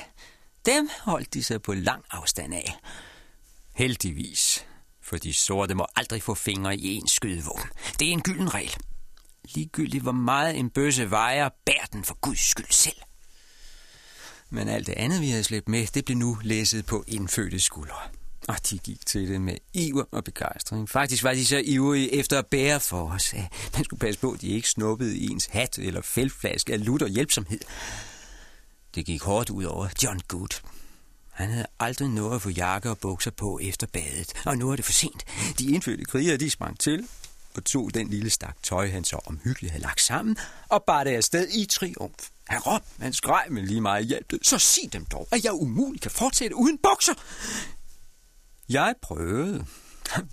Dem 0.65 0.89
holdt 1.01 1.33
de 1.33 1.43
sig 1.43 1.61
på 1.61 1.73
lang 1.73 2.03
afstand 2.11 2.53
af. 2.53 2.75
Heldigvis, 3.75 4.65
for 5.01 5.17
de 5.17 5.33
sorte 5.33 5.75
må 5.75 5.87
aldrig 5.95 6.23
få 6.23 6.33
fingre 6.33 6.77
i 6.77 6.95
en 6.95 7.07
skydevåben. 7.07 7.69
Det 7.99 8.07
er 8.07 8.11
en 8.11 8.21
gylden 8.21 8.53
regel. 8.53 8.75
Ligegyldigt 9.55 10.03
hvor 10.03 10.11
meget 10.11 10.57
en 10.57 10.69
bøsse 10.69 11.11
vejer, 11.11 11.49
bær 11.65 11.87
den 11.93 12.03
for 12.03 12.17
guds 12.21 12.49
skyld 12.49 12.71
selv. 12.71 12.97
Men 14.49 14.67
alt 14.67 14.87
det 14.87 14.93
andet, 14.93 15.21
vi 15.21 15.29
havde 15.29 15.43
slæbt 15.43 15.69
med, 15.69 15.87
det 15.87 16.05
blev 16.05 16.17
nu 16.17 16.37
læsset 16.43 16.85
på 16.85 17.03
indfødte 17.07 17.59
skuldre. 17.59 17.99
Og 18.47 18.69
de 18.69 18.77
gik 18.77 19.05
til 19.05 19.27
det 19.27 19.41
med 19.41 19.57
iver 19.73 20.03
og 20.11 20.23
begejstring. 20.23 20.89
Faktisk 20.89 21.23
var 21.23 21.33
de 21.33 21.45
så 21.45 21.57
ivrige 21.65 22.13
efter 22.13 22.39
at 22.39 22.47
bære 22.47 22.79
for 22.79 23.11
os. 23.11 23.33
at 23.33 23.73
Man 23.73 23.83
skulle 23.83 23.99
passe 23.99 24.21
på, 24.21 24.31
at 24.31 24.41
de 24.41 24.47
ikke 24.47 24.69
snuppede 24.69 25.17
i 25.17 25.27
ens 25.27 25.45
hat 25.45 25.77
eller 25.77 26.01
fældflaske 26.01 26.73
af 26.73 26.85
lutter 26.85 27.07
hjælpsomhed. 27.07 27.59
Det 28.95 29.05
gik 29.05 29.23
hårdt 29.23 29.49
ud 29.49 29.63
over 29.63 29.87
John 30.03 30.19
Good. 30.27 30.61
Han 31.31 31.49
havde 31.49 31.67
aldrig 31.79 32.09
nået 32.09 32.35
at 32.35 32.41
få 32.41 32.49
jakke 32.49 32.89
og 32.89 32.97
bukser 32.97 33.31
på 33.31 33.59
efter 33.61 33.87
badet, 33.87 34.33
og 34.45 34.57
nu 34.57 34.71
er 34.71 34.75
det 34.75 34.85
for 34.85 34.91
sent. 34.91 35.25
De 35.59 35.65
indfødte 35.65 36.05
krigere, 36.05 36.37
de 36.37 36.49
sprang 36.49 36.79
til 36.79 37.07
og 37.55 37.65
tog 37.65 37.93
den 37.93 38.07
lille 38.09 38.29
stak 38.29 38.55
tøj, 38.63 38.89
han 38.89 39.03
så 39.03 39.19
omhyggeligt 39.25 39.71
havde 39.71 39.83
lagt 39.83 40.01
sammen, 40.01 40.37
og 40.69 40.83
bar 40.83 41.03
det 41.03 41.11
afsted 41.11 41.47
i 41.49 41.65
triumf. 41.65 42.29
Han 42.47 42.59
råbte, 42.59 42.87
han 42.99 43.13
skreg, 43.13 43.45
men 43.49 43.65
lige 43.65 43.81
meget 43.81 44.05
hjælp 44.05 44.31
det. 44.31 44.39
Så 44.47 44.59
sig 44.59 44.93
dem 44.93 45.05
dog, 45.05 45.27
at 45.31 45.43
jeg 45.43 45.53
umuligt 45.53 46.01
kan 46.01 46.11
fortsætte 46.11 46.55
uden 46.55 46.77
bukser. 46.77 47.13
Jeg 48.69 48.95
prøvede. 49.01 49.65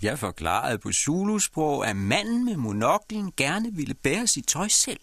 Jeg 0.01 0.19
forklarede 0.19 0.77
på 0.77 0.91
Zulu-sprog, 0.91 1.87
at 1.87 1.95
manden 1.95 2.45
med 2.45 2.57
monoklen 2.57 3.33
gerne 3.37 3.73
ville 3.73 3.93
bære 3.93 4.27
sit 4.27 4.47
tøj 4.47 4.67
selv. 4.67 4.99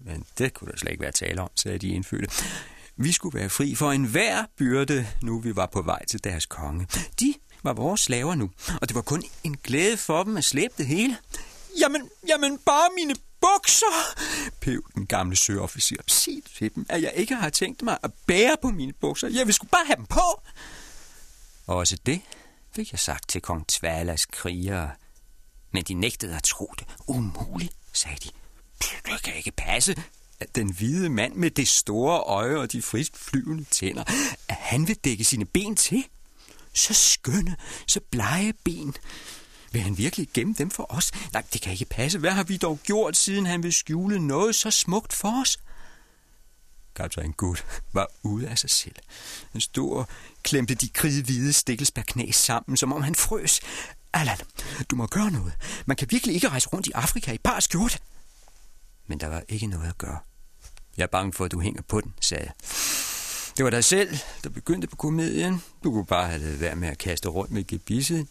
Men 0.00 0.24
det 0.38 0.54
kunne 0.54 0.70
der 0.72 0.78
slet 0.78 0.90
ikke 0.90 1.02
være 1.02 1.12
tale 1.12 1.40
om, 1.40 1.50
sagde 1.56 1.78
de 1.78 1.88
indfødte. 1.88 2.28
Vi 2.96 3.12
skulle 3.12 3.38
være 3.38 3.50
fri 3.50 3.74
for 3.74 3.92
enhver 3.92 4.44
byrde, 4.56 5.06
nu 5.22 5.40
vi 5.40 5.56
var 5.56 5.66
på 5.66 5.82
vej 5.82 6.04
til 6.04 6.24
deres 6.24 6.46
konge. 6.46 6.88
De 7.20 7.34
var 7.62 7.72
vores 7.72 8.00
slaver 8.00 8.34
nu, 8.34 8.50
og 8.80 8.88
det 8.88 8.94
var 8.94 9.02
kun 9.02 9.22
en 9.44 9.56
glæde 9.56 9.96
for 9.96 10.22
dem 10.22 10.36
at 10.36 10.44
slæbe 10.44 10.74
det 10.78 10.86
hele. 10.86 11.16
Jamen, 11.80 12.10
jamen, 12.28 12.58
bare 12.66 12.88
mine 12.96 13.14
bukser, 13.40 14.16
pev 14.60 14.90
den 14.94 15.06
gamle 15.06 15.36
søofficer. 15.36 15.96
Sig 16.06 16.42
til 16.56 16.74
dem, 16.74 16.86
at 16.88 17.02
jeg 17.02 17.12
ikke 17.14 17.34
har 17.34 17.50
tænkt 17.50 17.82
mig 17.82 17.98
at 18.02 18.10
bære 18.26 18.56
på 18.62 18.68
mine 18.70 18.92
bukser. 18.92 19.28
Jeg 19.28 19.46
vil 19.46 19.54
sgu 19.54 19.66
bare 19.66 19.86
have 19.86 19.96
dem 19.96 20.06
på. 20.06 20.42
Også 21.66 21.96
det 22.06 22.20
fik 22.74 22.92
jeg 22.92 22.98
sagt 22.98 23.28
til 23.28 23.40
kong 23.40 23.66
Tvalas 23.68 24.26
krigere. 24.26 24.90
Men 25.72 25.84
de 25.84 25.94
nægtede 25.94 26.36
at 26.36 26.42
tro 26.42 26.72
det. 26.78 26.86
Umuligt, 27.06 27.72
sagde 27.92 28.16
de. 28.24 28.30
Det 28.80 29.22
kan 29.24 29.34
ikke 29.34 29.50
passe, 29.50 29.96
at 30.40 30.54
den 30.54 30.72
hvide 30.72 31.08
mand 31.08 31.34
med 31.34 31.50
det 31.50 31.68
store 31.68 32.18
øje 32.20 32.56
og 32.56 32.72
de 32.72 32.82
frisk 32.82 33.16
flyvende 33.16 33.64
tænder, 33.64 34.04
at 34.48 34.56
han 34.56 34.88
vil 34.88 34.96
dække 34.96 35.24
sine 35.24 35.44
ben 35.44 35.76
til. 35.76 36.04
Så 36.74 36.94
skønne, 36.94 37.56
så 37.86 38.00
blege 38.10 38.52
ben. 38.64 38.94
Vil 39.72 39.82
han 39.82 39.98
virkelig 39.98 40.28
gemme 40.34 40.54
dem 40.58 40.70
for 40.70 40.86
os? 40.88 41.12
Nej, 41.32 41.42
det 41.52 41.60
kan 41.60 41.72
ikke 41.72 41.84
passe. 41.84 42.18
Hvad 42.18 42.30
har 42.30 42.44
vi 42.44 42.56
dog 42.56 42.78
gjort, 42.82 43.16
siden 43.16 43.46
han 43.46 43.62
vil 43.62 43.72
skjule 43.72 44.26
noget 44.26 44.54
så 44.54 44.70
smukt 44.70 45.12
for 45.12 45.40
os? 45.42 45.58
Kaptajn 46.96 47.32
Gud 47.32 47.56
var 47.92 48.06
ude 48.22 48.48
af 48.48 48.58
sig 48.58 48.70
selv. 48.70 48.96
Han 49.52 49.60
stod 49.60 49.96
og 49.96 50.08
klemte 50.42 50.74
de 50.74 50.88
kridhvide 50.88 51.52
stikkelsbærknæ 51.52 52.30
sammen, 52.30 52.76
som 52.76 52.92
om 52.92 53.02
han 53.02 53.14
frøs. 53.14 53.60
Allan, 54.12 54.38
du 54.90 54.96
må 54.96 55.06
gøre 55.06 55.30
noget. 55.30 55.52
Man 55.86 55.96
kan 55.96 56.08
virkelig 56.10 56.34
ikke 56.34 56.48
rejse 56.48 56.68
rundt 56.68 56.86
i 56.86 56.92
Afrika 56.94 57.32
i 57.32 57.38
bare 57.38 57.60
skjorte. 57.60 57.98
Men 59.06 59.20
der 59.20 59.26
var 59.26 59.42
ikke 59.48 59.66
noget 59.66 59.88
at 59.88 59.98
gøre. 59.98 60.18
Jeg 60.96 61.02
er 61.02 61.06
bange 61.06 61.32
for, 61.32 61.44
at 61.44 61.52
du 61.52 61.60
hænger 61.60 61.82
på 61.82 62.00
den, 62.00 62.14
sagde 62.20 62.44
jeg. 62.44 62.52
Det 63.56 63.64
var 63.64 63.70
dig 63.70 63.84
selv, 63.84 64.18
der 64.44 64.50
begyndte 64.50 64.88
på 64.88 64.96
komedien. 64.96 65.62
Du 65.84 65.92
kunne 65.92 66.06
bare 66.06 66.28
have 66.28 66.38
lavet 66.38 66.60
være 66.60 66.76
med 66.76 66.88
at 66.88 66.98
kaste 66.98 67.28
rundt 67.28 67.52
med 67.52 67.66
gebisset. 67.66 68.28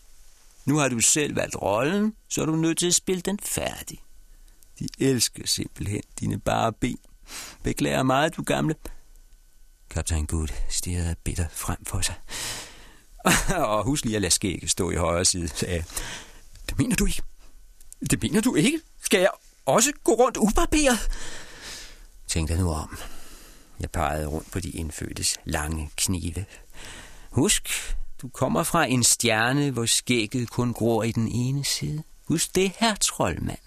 Nu 0.66 0.78
har 0.78 0.90
du 0.90 1.00
selv 1.00 1.36
valgt 1.36 1.56
rollen, 1.62 2.14
så 2.30 2.42
er 2.42 2.46
du 2.46 2.56
nødt 2.56 2.78
til 2.78 2.88
at 2.88 2.94
spille 2.94 3.22
den 3.22 3.40
færdig. 3.40 4.00
De 4.80 4.88
elsker 5.00 5.48
simpelthen 5.48 6.02
dine 6.20 6.40
bare 6.40 6.74
ben. 6.74 6.98
Beklager 7.64 8.04
meget, 8.04 8.38
du 8.38 8.44
gamle. 8.44 8.76
Kaptajn 9.90 10.26
Good 10.26 10.48
stirrede 10.70 11.16
bitter 11.24 11.46
frem 11.52 11.86
for 11.86 12.02
sig. 12.02 12.16
og 13.68 13.84
husk 13.84 14.06
lige 14.06 14.16
at 14.16 14.22
lade 14.22 14.34
skægget 14.34 14.70
stå 14.70 14.92
i 14.92 14.96
højre 14.96 15.26
side, 15.26 15.48
sagde 15.48 15.76
jeg. 15.76 15.84
Det 16.70 16.78
mener 16.78 16.96
du 16.96 17.06
ikke? 17.06 17.22
Det 18.12 18.22
mener 18.22 18.42
du 18.42 18.56
ikke? 18.56 18.80
Skal 19.04 19.20
jeg 19.20 19.30
også 19.66 19.92
gå 20.04 20.12
rundt 20.14 20.38
ubarberet? 20.38 21.00
Tænk 22.28 22.50
dig 22.50 22.58
nu 22.58 22.72
om. 22.72 22.98
Jeg 23.80 23.92
pegede 23.92 24.28
rundt 24.28 24.52
på 24.52 24.60
de 24.60 24.70
indfødtes 24.70 25.38
lange 25.46 25.90
knive. 25.96 26.46
Husk, 27.32 27.70
du 28.22 28.28
kommer 28.28 28.64
fra 28.64 28.86
en 28.86 29.04
stjerne, 29.04 29.72
hvor 29.72 29.86
skægget 29.86 30.50
kun 30.50 30.74
gror 30.74 31.04
i 31.04 31.12
den 31.12 31.28
ene 31.28 31.66
side. 31.66 32.04
Husk 32.28 32.56
det, 32.56 32.72
her 32.78 32.96
troldmand. 32.96 33.60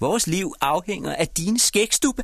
Vores 0.00 0.26
liv 0.26 0.54
afhænger 0.60 1.14
af 1.14 1.28
din 1.28 1.58
skægstube. 1.58 2.22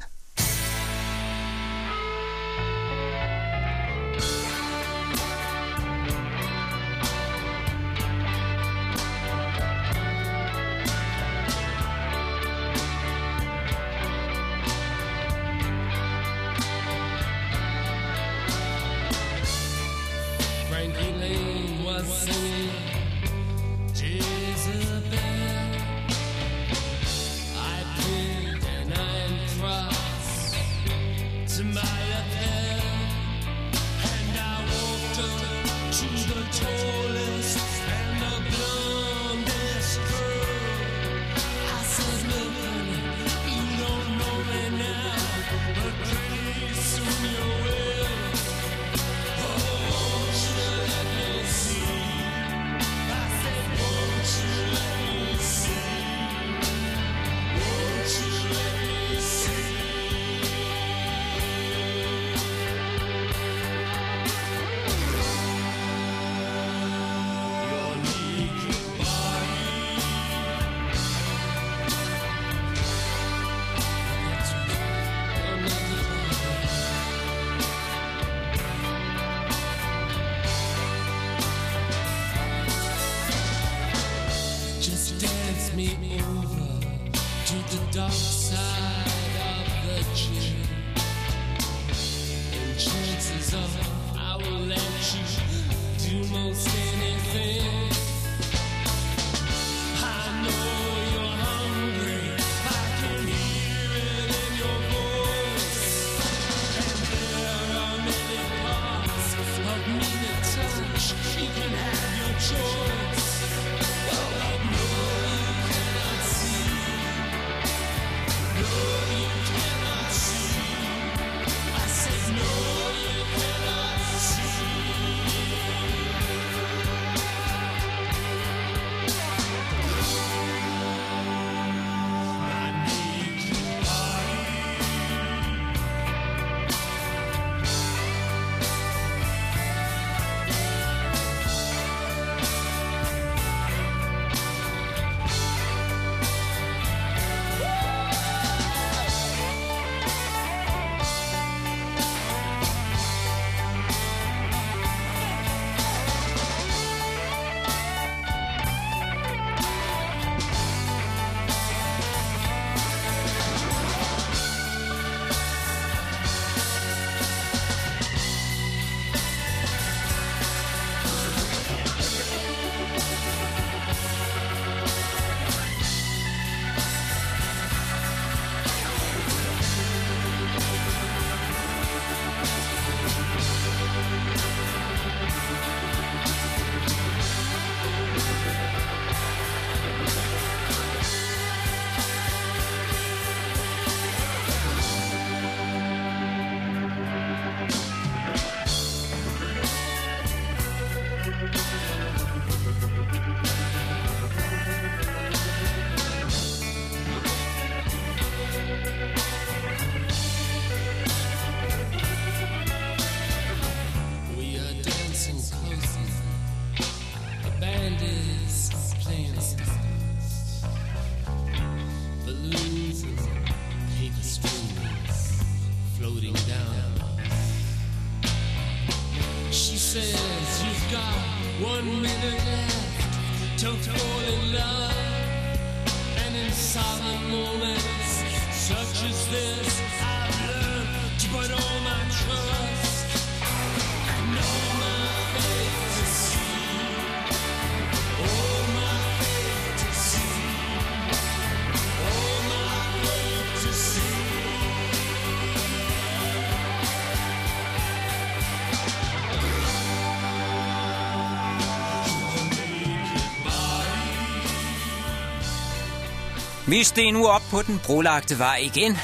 Vi 266.73 266.85
steg 266.85 267.13
nu 267.13 267.27
op 267.27 267.43
på 267.51 267.63
den 267.63 267.81
brolagte 267.85 268.39
vej 268.39 268.57
igen 268.57 268.97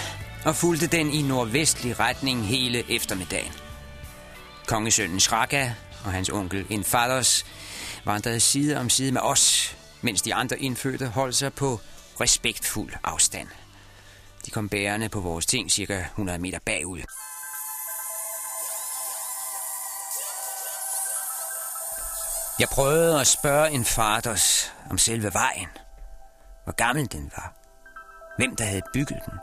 og 0.45 0.57
fulgte 0.57 0.87
den 0.87 1.11
i 1.11 1.23
nordvestlig 1.23 2.01
retning 2.01 2.47
hele 2.47 2.95
eftermiddagen. 2.95 3.53
Kongesønnen 4.67 5.21
Shraka 5.21 5.71
og 6.05 6.13
hans 6.13 6.29
onkel 6.29 6.67
Infados 6.71 7.47
vandrede 8.05 8.41
side 8.41 8.79
om 8.79 8.91
side 8.91 9.13
med 9.13 9.21
os, 9.21 9.77
mens 10.03 10.23
de 10.23 10.35
andre 10.35 10.59
indfødte 10.59 11.07
holdt 11.07 11.37
sig 11.37 11.55
på 11.55 11.81
respektfuld 12.21 12.93
afstand. 13.05 13.49
De 14.47 14.51
kom 14.51 14.69
bærende 14.69 15.09
på 15.09 15.21
vores 15.21 15.47
ting 15.47 15.71
cirka 15.71 16.01
100 16.01 16.39
meter 16.39 16.59
bagud. 16.67 17.01
Jeg 22.59 22.69
prøvede 22.73 23.21
at 23.21 23.27
spørge 23.27 23.71
en 23.71 23.85
faders 23.85 24.73
om 24.91 24.99
selve 24.99 25.35
vejen. 25.35 25.69
Hvor 26.65 26.73
gammel 26.73 27.13
den 27.13 27.33
var. 27.37 27.58
Hvem 28.39 28.57
der 28.57 28.65
havde 28.65 28.83
bygget 28.93 29.19
den. 29.27 29.35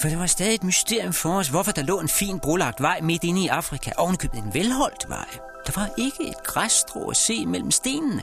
For 0.00 0.08
det 0.08 0.18
var 0.18 0.26
stadig 0.26 0.54
et 0.54 0.64
mysterium 0.64 1.12
for 1.12 1.38
os, 1.38 1.48
hvorfor 1.48 1.72
der 1.72 1.82
lå 1.82 2.00
en 2.00 2.08
fin 2.08 2.40
brolagt 2.40 2.80
vej 2.82 3.00
midt 3.00 3.24
inde 3.24 3.44
i 3.44 3.48
Afrika. 3.48 3.90
ovenikøbet 3.96 4.38
en 4.38 4.54
velholdt 4.54 5.08
vej. 5.08 5.28
Der 5.66 5.72
var 5.76 5.90
ikke 5.98 6.28
et 6.28 6.42
græsstrå 6.44 7.10
at 7.10 7.16
se 7.16 7.46
mellem 7.46 7.70
stenene. 7.70 8.22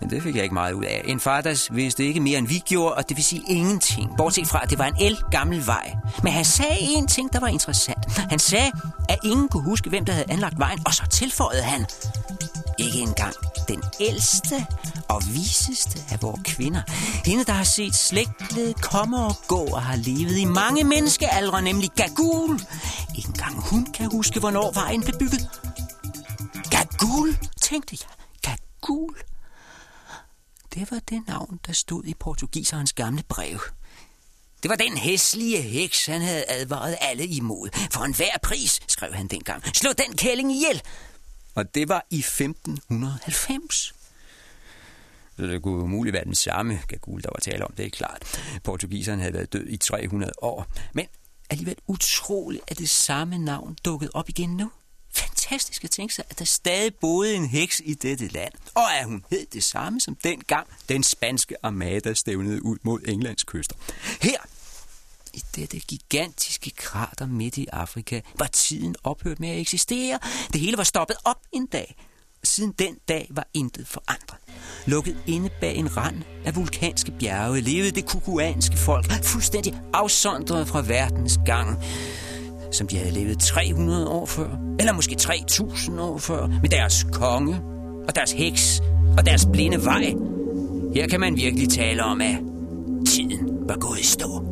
Men 0.00 0.10
det 0.10 0.22
fik 0.22 0.34
jeg 0.34 0.42
ikke 0.42 0.54
meget 0.54 0.72
ud 0.72 0.84
af. 0.84 1.02
En 1.04 1.20
faders 1.20 1.74
vidste 1.74 2.04
ikke 2.04 2.20
mere, 2.20 2.38
end 2.38 2.46
vi 2.46 2.58
gjorde, 2.58 2.94
og 2.94 3.08
det 3.08 3.16
vil 3.16 3.24
sige 3.24 3.42
ingenting. 3.48 4.10
Bortset 4.16 4.46
fra, 4.46 4.60
at 4.62 4.70
det 4.70 4.78
var 4.78 4.86
en 4.86 4.96
el 5.00 5.18
gammel 5.30 5.66
vej. 5.66 5.94
Men 6.22 6.32
han 6.32 6.44
sagde 6.44 6.76
en 6.80 7.06
ting, 7.06 7.32
der 7.32 7.40
var 7.40 7.46
interessant. 7.46 8.18
Han 8.18 8.38
sagde, 8.38 8.72
at 9.08 9.18
ingen 9.24 9.48
kunne 9.48 9.62
huske, 9.62 9.90
hvem 9.90 10.04
der 10.04 10.12
havde 10.12 10.30
anlagt 10.30 10.58
vejen, 10.58 10.78
og 10.86 10.94
så 10.94 11.02
tilføjede 11.10 11.62
han, 11.62 11.86
ikke 12.78 12.98
engang 12.98 13.34
den 13.68 13.82
ældste 14.00 14.66
og 15.08 15.22
viseste 15.34 15.98
af 16.10 16.22
vores 16.22 16.40
kvinder. 16.44 16.82
Hende, 17.24 17.44
der 17.44 17.52
har 17.52 17.64
set 17.64 17.94
slægtet 17.94 18.82
komme 18.82 19.16
og 19.24 19.36
gå 19.48 19.64
og 19.64 19.82
har 19.82 19.96
levet 19.96 20.38
i 20.38 20.44
mange 20.44 20.84
menneskealdre, 20.84 21.62
nemlig 21.62 21.90
Gagul. 21.96 22.60
Ikke 23.16 23.28
engang 23.28 23.60
hun 23.70 23.86
kan 23.94 24.10
huske, 24.12 24.40
hvornår 24.40 24.72
vejen 24.72 25.02
blev 25.02 25.18
bygget. 25.18 25.48
Gagul, 26.70 27.36
tænkte 27.62 27.96
jeg. 28.00 28.08
Gagul. 28.42 29.14
Det 30.74 30.90
var 30.90 30.98
det 31.08 31.22
navn, 31.26 31.60
der 31.66 31.72
stod 31.72 32.04
i 32.04 32.14
portugiserens 32.14 32.92
gamle 32.92 33.22
brev. 33.28 33.60
Det 34.62 34.68
var 34.68 34.76
den 34.76 34.96
hæslige 34.96 35.62
heks, 35.62 36.06
han 36.06 36.20
havde 36.20 36.44
advaret 36.48 36.96
alle 37.00 37.26
imod. 37.26 37.68
For 37.92 38.04
enhver 38.04 38.38
pris, 38.42 38.80
skrev 38.88 39.12
han 39.14 39.26
dengang. 39.26 39.76
Slå 39.76 39.92
den 39.92 40.16
kælling 40.16 40.52
ihjel. 40.52 40.82
Og 41.54 41.74
det 41.74 41.88
var 41.88 42.06
i 42.10 42.18
1590. 42.18 43.94
Så 45.36 45.46
det 45.46 45.62
kunne 45.62 45.82
umuligt 45.82 46.14
være 46.14 46.24
den 46.24 46.34
samme 46.34 46.80
Gagul, 46.88 47.22
der 47.22 47.28
var 47.34 47.40
tale 47.40 47.64
om, 47.64 47.72
det 47.76 47.86
er 47.86 47.90
klart. 47.90 48.40
Portugiseren 48.64 49.20
havde 49.20 49.34
været 49.34 49.52
død 49.52 49.66
i 49.68 49.76
300 49.76 50.32
år. 50.42 50.66
Men 50.92 51.06
alligevel 51.50 51.76
utroligt, 51.86 52.62
at 52.68 52.78
det 52.78 52.90
samme 52.90 53.38
navn 53.38 53.76
dukkede 53.84 54.10
op 54.14 54.28
igen 54.28 54.56
nu. 54.56 54.70
Fantastisk 55.50 55.84
at 55.84 55.90
tænke 55.90 56.14
sig, 56.14 56.24
at 56.30 56.38
der 56.38 56.44
stadig 56.44 56.94
boede 56.94 57.34
en 57.34 57.46
heks 57.46 57.82
i 57.84 57.94
dette 57.94 58.28
land. 58.28 58.52
Og 58.74 58.94
at 58.98 59.04
hun 59.04 59.24
hed 59.30 59.46
det 59.52 59.64
samme 59.64 60.00
som 60.00 60.14
dengang 60.14 60.66
den 60.88 61.02
spanske 61.02 61.54
armada 61.62 62.14
stævnede 62.14 62.64
ud 62.64 62.78
mod 62.82 63.00
Englands 63.08 63.44
kyster. 63.44 63.76
Her 64.22 64.38
i 65.34 65.42
dette 65.56 65.80
gigantiske 65.80 66.70
krater 66.70 67.26
midt 67.26 67.58
i 67.58 67.66
Afrika 67.72 68.20
var 68.38 68.46
tiden 68.46 68.96
ophørt 69.04 69.40
med 69.40 69.48
at 69.48 69.60
eksistere. 69.60 70.18
Det 70.52 70.60
hele 70.60 70.76
var 70.76 70.84
stoppet 70.84 71.16
op 71.24 71.40
en 71.52 71.66
dag. 71.66 71.96
Siden 72.44 72.74
den 72.78 72.98
dag 73.08 73.26
var 73.30 73.46
intet 73.54 73.88
forandret. 73.88 74.38
Lukket 74.86 75.16
inde 75.26 75.50
bag 75.60 75.76
en 75.76 75.96
rand 75.96 76.22
af 76.44 76.56
vulkanske 76.56 77.12
bjerge 77.18 77.60
levede 77.60 77.90
det 77.90 78.06
kukuanske 78.06 78.76
folk 78.76 79.24
fuldstændig 79.24 79.80
afsondret 79.92 80.68
fra 80.68 80.82
verdens 80.82 81.38
gang 81.46 81.84
som 82.72 82.86
de 82.86 82.96
havde 82.96 83.10
levet 83.10 83.38
300 83.38 84.08
år 84.08 84.26
før, 84.26 84.48
eller 84.78 84.92
måske 84.92 85.14
3000 85.14 86.00
år 86.00 86.18
før, 86.18 86.46
med 86.46 86.68
deres 86.68 87.06
konge 87.12 87.60
og 88.08 88.14
deres 88.14 88.32
heks 88.32 88.82
og 89.18 89.26
deres 89.26 89.46
blinde 89.52 89.84
vej. 89.84 90.14
Her 90.94 91.06
kan 91.06 91.20
man 91.20 91.36
virkelig 91.36 91.68
tale 91.68 92.04
om, 92.04 92.20
at 92.20 92.36
tiden 93.08 93.48
var 93.68 93.76
gået 93.76 94.00
i 94.00 94.04
stå. 94.04 94.44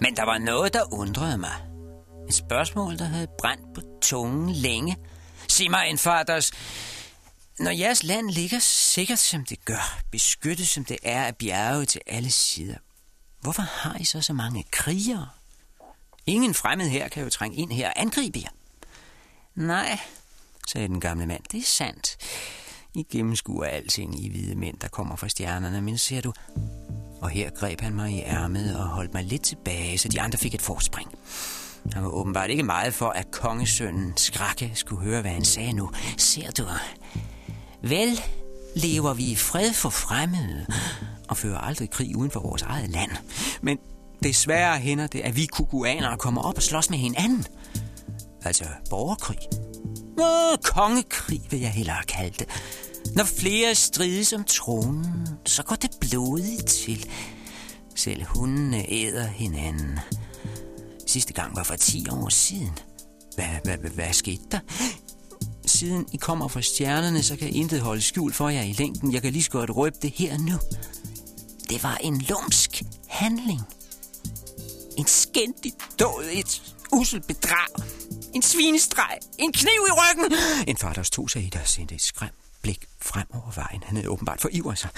Men 0.00 0.16
der 0.16 0.22
var 0.22 0.38
noget, 0.38 0.74
der 0.74 0.92
undrede 0.92 1.38
mig. 1.38 1.54
Et 2.28 2.34
spørgsmål, 2.34 2.98
der 2.98 3.04
havde 3.04 3.26
brændt 3.38 3.74
på 3.74 3.80
tungen 4.02 4.50
længe. 4.50 4.96
Sig 5.48 5.70
mig, 5.70 5.86
en 5.90 5.98
faders, 5.98 6.52
når 7.58 7.70
jeres 7.70 8.02
land 8.02 8.30
ligger 8.30 8.58
sikkert, 8.58 9.18
som 9.18 9.44
det 9.44 9.64
gør, 9.64 10.00
beskyttet 10.10 10.68
som 10.68 10.84
det 10.84 10.98
er 11.02 11.24
af 11.24 11.36
bjerge 11.36 11.84
til 11.84 12.00
alle 12.06 12.30
sider, 12.30 12.76
hvorfor 13.40 13.62
har 13.62 13.96
I 14.00 14.04
så 14.04 14.20
så 14.20 14.32
mange 14.32 14.64
krigere? 14.70 15.28
Ingen 16.28 16.54
fremmed 16.54 16.88
her 16.88 17.08
kan 17.08 17.22
jo 17.22 17.30
trænge 17.30 17.56
ind 17.56 17.72
her 17.72 17.88
og 17.88 18.00
angribe 18.00 18.38
jer. 18.42 18.48
Nej, 19.54 19.98
sagde 20.68 20.88
den 20.88 21.00
gamle 21.00 21.26
mand, 21.26 21.42
det 21.52 21.60
er 21.60 21.64
sandt. 21.64 22.16
I 22.94 23.06
gennemskuer 23.10 23.66
alting 23.66 24.24
i 24.24 24.28
hvide 24.28 24.54
mænd, 24.54 24.78
der 24.78 24.88
kommer 24.88 25.16
fra 25.16 25.28
stjernerne, 25.28 25.80
men 25.80 25.98
ser 25.98 26.20
du... 26.20 26.32
Og 27.20 27.30
her 27.30 27.50
greb 27.50 27.80
han 27.80 27.94
mig 27.94 28.12
i 28.12 28.20
ærmet 28.20 28.76
og 28.76 28.86
holdt 28.86 29.14
mig 29.14 29.24
lidt 29.24 29.42
tilbage, 29.42 29.98
så 29.98 30.08
de 30.08 30.20
andre 30.20 30.38
fik 30.38 30.54
et 30.54 30.62
forspring. 30.62 31.08
Han 31.92 32.02
var 32.02 32.08
åbenbart 32.08 32.50
ikke 32.50 32.62
meget 32.62 32.94
for, 32.94 33.08
at 33.08 33.30
kongesønnen 33.30 34.16
Skrakke 34.16 34.72
skulle 34.74 35.02
høre, 35.02 35.20
hvad 35.20 35.30
han 35.30 35.44
sagde 35.44 35.72
nu. 35.72 35.90
Ser 36.16 36.50
du? 36.50 36.64
Vel 37.82 38.20
lever 38.76 39.14
vi 39.14 39.24
i 39.24 39.36
fred 39.36 39.72
for 39.72 39.90
fremmede 39.90 40.66
og 41.28 41.36
fører 41.36 41.58
aldrig 41.58 41.90
krig 41.90 42.16
uden 42.16 42.30
for 42.30 42.40
vores 42.40 42.62
eget 42.62 42.90
land. 42.90 43.10
Men 43.62 43.78
desværre 44.22 44.78
hænder 44.78 45.06
det, 45.06 45.20
at 45.20 45.36
vi 45.36 45.46
kukuanere 45.46 46.16
kommer 46.16 46.42
op 46.42 46.56
og 46.56 46.62
slås 46.62 46.90
med 46.90 46.98
hinanden. 46.98 47.46
Altså 48.44 48.64
borgerkrig. 48.90 49.38
Nå, 50.16 50.56
kongekrig 50.64 51.40
vil 51.50 51.60
jeg 51.60 51.70
hellere 51.70 52.02
kalde 52.08 52.34
det. 52.38 52.48
Når 53.14 53.24
flere 53.24 53.74
strides 53.74 54.32
om 54.32 54.44
tronen, 54.44 55.28
så 55.46 55.62
går 55.62 55.76
det 55.76 55.90
blodigt 56.00 56.66
til. 56.66 57.10
Selv 57.94 58.24
hundene 58.24 58.92
æder 58.92 59.26
hinanden. 59.26 59.98
Sidste 61.06 61.32
gang 61.32 61.56
var 61.56 61.62
for 61.62 61.76
10 61.76 62.06
år 62.10 62.28
siden. 62.28 62.78
Hvad, 63.34 63.46
hvad, 63.64 63.76
hvad, 63.78 63.90
hvad 63.90 64.12
skete 64.12 64.42
der? 64.50 64.60
Siden 65.66 66.06
I 66.12 66.16
kommer 66.16 66.48
fra 66.48 66.62
stjernerne, 66.62 67.22
så 67.22 67.36
kan 67.36 67.48
intet 67.48 67.80
holde 67.80 68.02
skjult 68.02 68.34
for 68.34 68.48
jer 68.48 68.62
i 68.62 68.72
længden. 68.72 69.12
Jeg 69.12 69.22
kan 69.22 69.32
lige 69.32 69.42
så 69.42 69.50
godt 69.50 69.76
røbe 69.76 69.96
det 70.02 70.10
her 70.10 70.38
nu. 70.38 70.58
Det 71.70 71.82
var 71.82 71.96
en 71.96 72.20
lumsk 72.20 72.82
handling. 73.08 73.60
En 74.98 75.06
skændig 75.06 75.72
død, 75.98 76.30
et 76.32 76.74
usel 76.92 77.20
bedrag. 77.20 77.68
En 78.34 78.42
svinestreg, 78.42 79.18
en 79.38 79.52
kniv 79.52 79.86
i 79.88 79.92
ryggen. 79.92 80.38
En 80.66 80.76
far, 80.76 80.92
der 80.92 81.02
stod 81.02 81.28
sig 81.28 81.42
i, 81.42 81.48
der 81.48 81.64
sendte 81.64 81.94
et 81.94 82.02
skræmt 82.02 82.34
blik 82.62 82.86
frem 83.00 83.26
over 83.34 83.50
vejen. 83.54 83.82
Han 83.82 83.96
havde 83.96 84.08
åbenbart 84.08 84.40
forivret 84.40 84.78
sig. 84.78 84.90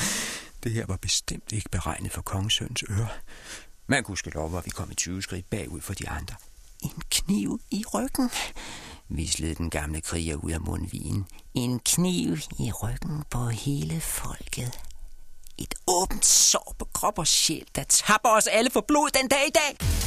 Det 0.64 0.72
her 0.72 0.86
var 0.86 0.96
bestemt 0.96 1.52
ikke 1.52 1.68
beregnet 1.68 2.12
for 2.12 2.22
kongesøns 2.22 2.84
øre. 2.90 3.08
Man 3.86 4.04
kunne 4.04 4.18
skal 4.18 4.32
lov, 4.32 4.58
at 4.58 4.66
vi 4.66 4.70
kom 4.70 4.90
i 4.90 4.94
20 4.94 5.22
skridt 5.22 5.50
bagud 5.50 5.80
for 5.80 5.94
de 5.94 6.08
andre. 6.08 6.34
En 6.82 7.02
kniv 7.10 7.60
i 7.70 7.84
ryggen, 7.94 8.30
vislede 9.08 9.54
den 9.54 9.70
gamle 9.70 10.00
kriger 10.00 10.36
ud 10.36 10.50
af 10.50 10.60
mundvigen. 10.60 11.26
En 11.54 11.78
kniv 11.78 12.36
i 12.58 12.72
ryggen 12.72 13.22
på 13.30 13.48
hele 13.48 14.00
folket. 14.00 14.89
Åbent 15.90 16.24
sår 16.24 16.74
på 16.78 16.84
krop 16.94 17.18
og 17.18 17.26
sjæl, 17.26 17.64
der 17.74 17.84
tapper 17.88 18.28
os 18.28 18.46
alle 18.46 18.70
for 18.70 18.84
blod 18.88 19.10
den 19.18 19.28
dag 19.28 19.46
i 19.46 19.50
dag. 19.50 19.99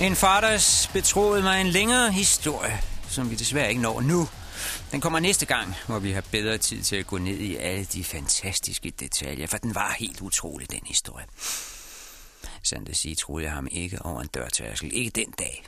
En 0.00 0.16
faders 0.16 0.90
betroede 0.92 1.42
mig 1.42 1.60
en 1.60 1.66
længere 1.66 2.12
historie, 2.12 2.80
som 3.08 3.30
vi 3.30 3.34
desværre 3.34 3.68
ikke 3.68 3.80
når 3.80 4.00
nu. 4.00 4.28
Den 4.92 5.00
kommer 5.00 5.18
næste 5.18 5.46
gang, 5.46 5.74
hvor 5.86 5.98
vi 5.98 6.12
har 6.12 6.20
bedre 6.20 6.58
tid 6.58 6.82
til 6.82 6.96
at 6.96 7.06
gå 7.06 7.18
ned 7.18 7.38
i 7.38 7.56
alle 7.56 7.84
de 7.84 8.04
fantastiske 8.04 8.90
detaljer, 8.90 9.46
for 9.46 9.58
den 9.58 9.74
var 9.74 9.96
helt 9.98 10.20
utrolig, 10.20 10.70
den 10.70 10.80
historie. 10.86 11.26
Sandt 12.62 12.88
at 12.88 12.96
sige, 12.96 13.14
troede 13.14 13.44
jeg 13.44 13.52
ham 13.52 13.68
ikke 13.70 14.02
over 14.02 14.20
en 14.20 14.28
dørtærskel. 14.34 14.90
Ikke 14.94 15.10
den 15.10 15.30
dag. 15.38 15.64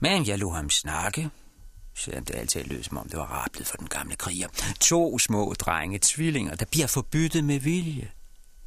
Men 0.00 0.26
jeg 0.26 0.38
lå 0.38 0.50
ham 0.50 0.70
snakke, 0.70 1.30
selvom 1.94 2.24
det 2.24 2.34
altid 2.34 2.64
lød, 2.64 2.82
som 2.82 2.96
om 2.96 3.08
det 3.08 3.18
var 3.18 3.26
rablet 3.26 3.66
for 3.66 3.76
den 3.76 3.88
gamle 3.88 4.16
kriger. 4.16 4.48
To 4.80 5.18
små 5.18 5.54
drenge, 5.58 5.98
tvillinger, 6.02 6.54
der 6.54 6.64
bliver 6.64 6.86
forbyttet 6.86 7.44
med 7.44 7.58
vilje. 7.58 8.10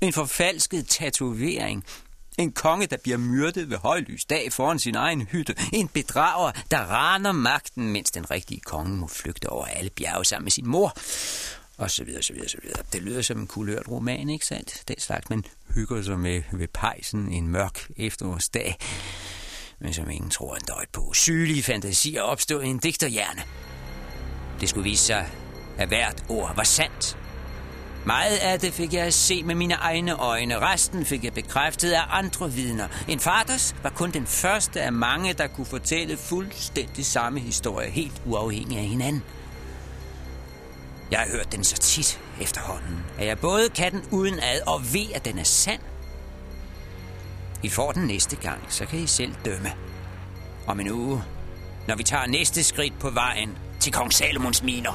En 0.01 0.13
forfalsket 0.13 0.87
tatovering, 0.87 1.85
en 2.39 2.51
konge, 2.51 2.87
der 2.87 2.97
bliver 2.97 3.17
myrdet 3.17 3.69
ved 3.69 3.77
højlys 3.77 4.25
dag 4.25 4.53
foran 4.53 4.79
sin 4.79 4.95
egen 4.95 5.21
hytte. 5.21 5.55
En 5.73 5.87
bedrager, 5.87 6.51
der 6.71 6.77
raner 6.79 7.31
magten, 7.31 7.91
mens 7.91 8.11
den 8.11 8.31
rigtige 8.31 8.61
konge 8.61 8.97
må 8.97 9.07
flygte 9.07 9.49
over 9.49 9.65
alle 9.65 9.89
bjerge 9.89 10.25
sammen 10.25 10.45
med 10.45 10.51
sin 10.51 10.67
mor. 10.67 10.97
Og 11.77 11.91
så 11.91 12.03
videre, 12.03 12.23
så 12.23 12.33
videre, 12.33 12.49
så 12.49 12.57
videre. 12.63 12.83
Det 12.93 13.01
lyder 13.01 13.21
som 13.21 13.39
en 13.39 13.47
kulørt 13.47 13.87
roman, 13.87 14.29
ikke 14.29 14.45
sandt? 14.45 14.83
Det 14.87 15.01
slags, 15.01 15.29
man 15.29 15.45
hygger 15.75 16.01
sig 16.01 16.19
med 16.19 16.43
ved 16.51 16.67
pejsen 16.67 17.31
en 17.31 17.47
mørk 17.47 17.87
efterårsdag. 17.97 18.77
Men 19.79 19.93
som 19.93 20.09
ingen 20.09 20.29
tror 20.29 20.55
en 20.55 20.61
døjt 20.67 20.89
på. 20.89 21.13
Sygelige 21.13 21.63
fantasier 21.63 22.21
opstod 22.21 22.63
i 22.63 22.67
en 22.67 22.77
digterhjerne. 22.77 23.41
Det 24.59 24.69
skulle 24.69 24.83
vise 24.83 25.03
sig, 25.03 25.29
at 25.77 25.87
hvert 25.87 26.23
ord 26.29 26.55
var 26.55 26.63
sandt. 26.63 27.17
Meget 28.05 28.37
af 28.37 28.59
det 28.59 28.73
fik 28.73 28.93
jeg 28.93 29.05
at 29.05 29.13
se 29.13 29.43
med 29.43 29.55
mine 29.55 29.73
egne 29.73 30.17
øjne. 30.17 30.59
Resten 30.59 31.05
fik 31.05 31.23
jeg 31.23 31.33
bekræftet 31.33 31.91
af 31.91 32.01
andre 32.09 32.51
vidner. 32.51 32.87
En 33.07 33.19
faders 33.19 33.75
var 33.83 33.89
kun 33.89 34.11
den 34.11 34.27
første 34.27 34.81
af 34.81 34.93
mange, 34.93 35.33
der 35.33 35.47
kunne 35.47 35.65
fortælle 35.65 36.17
fuldstændig 36.17 37.05
samme 37.05 37.39
historie, 37.39 37.89
helt 37.89 38.21
uafhængig 38.25 38.77
af 38.77 38.83
hinanden. 38.83 39.23
Jeg 41.11 41.19
har 41.19 41.27
hørt 41.27 41.51
den 41.51 41.63
så 41.63 41.75
tit 41.75 42.19
efterhånden, 42.41 43.05
at 43.17 43.27
jeg 43.27 43.39
både 43.39 43.69
kan 43.69 43.91
den 43.91 44.03
uden 44.11 44.39
ad 44.39 44.61
og 44.67 44.93
ved, 44.93 45.05
at 45.15 45.25
den 45.25 45.39
er 45.39 45.43
sand. 45.43 45.81
I 47.63 47.69
får 47.69 47.91
den 47.91 48.07
næste 48.07 48.35
gang, 48.35 48.59
så 48.69 48.85
kan 48.85 48.99
I 48.99 49.07
selv 49.07 49.35
dømme. 49.45 49.71
Om 50.67 50.79
en 50.79 50.91
uge, 50.91 51.23
når 51.87 51.95
vi 51.95 52.03
tager 52.03 52.25
næste 52.25 52.63
skridt 52.63 52.99
på 52.99 53.09
vejen 53.09 53.57
til 53.79 53.93
kong 53.93 54.13
Salomons 54.13 54.63
miner. 54.63 54.91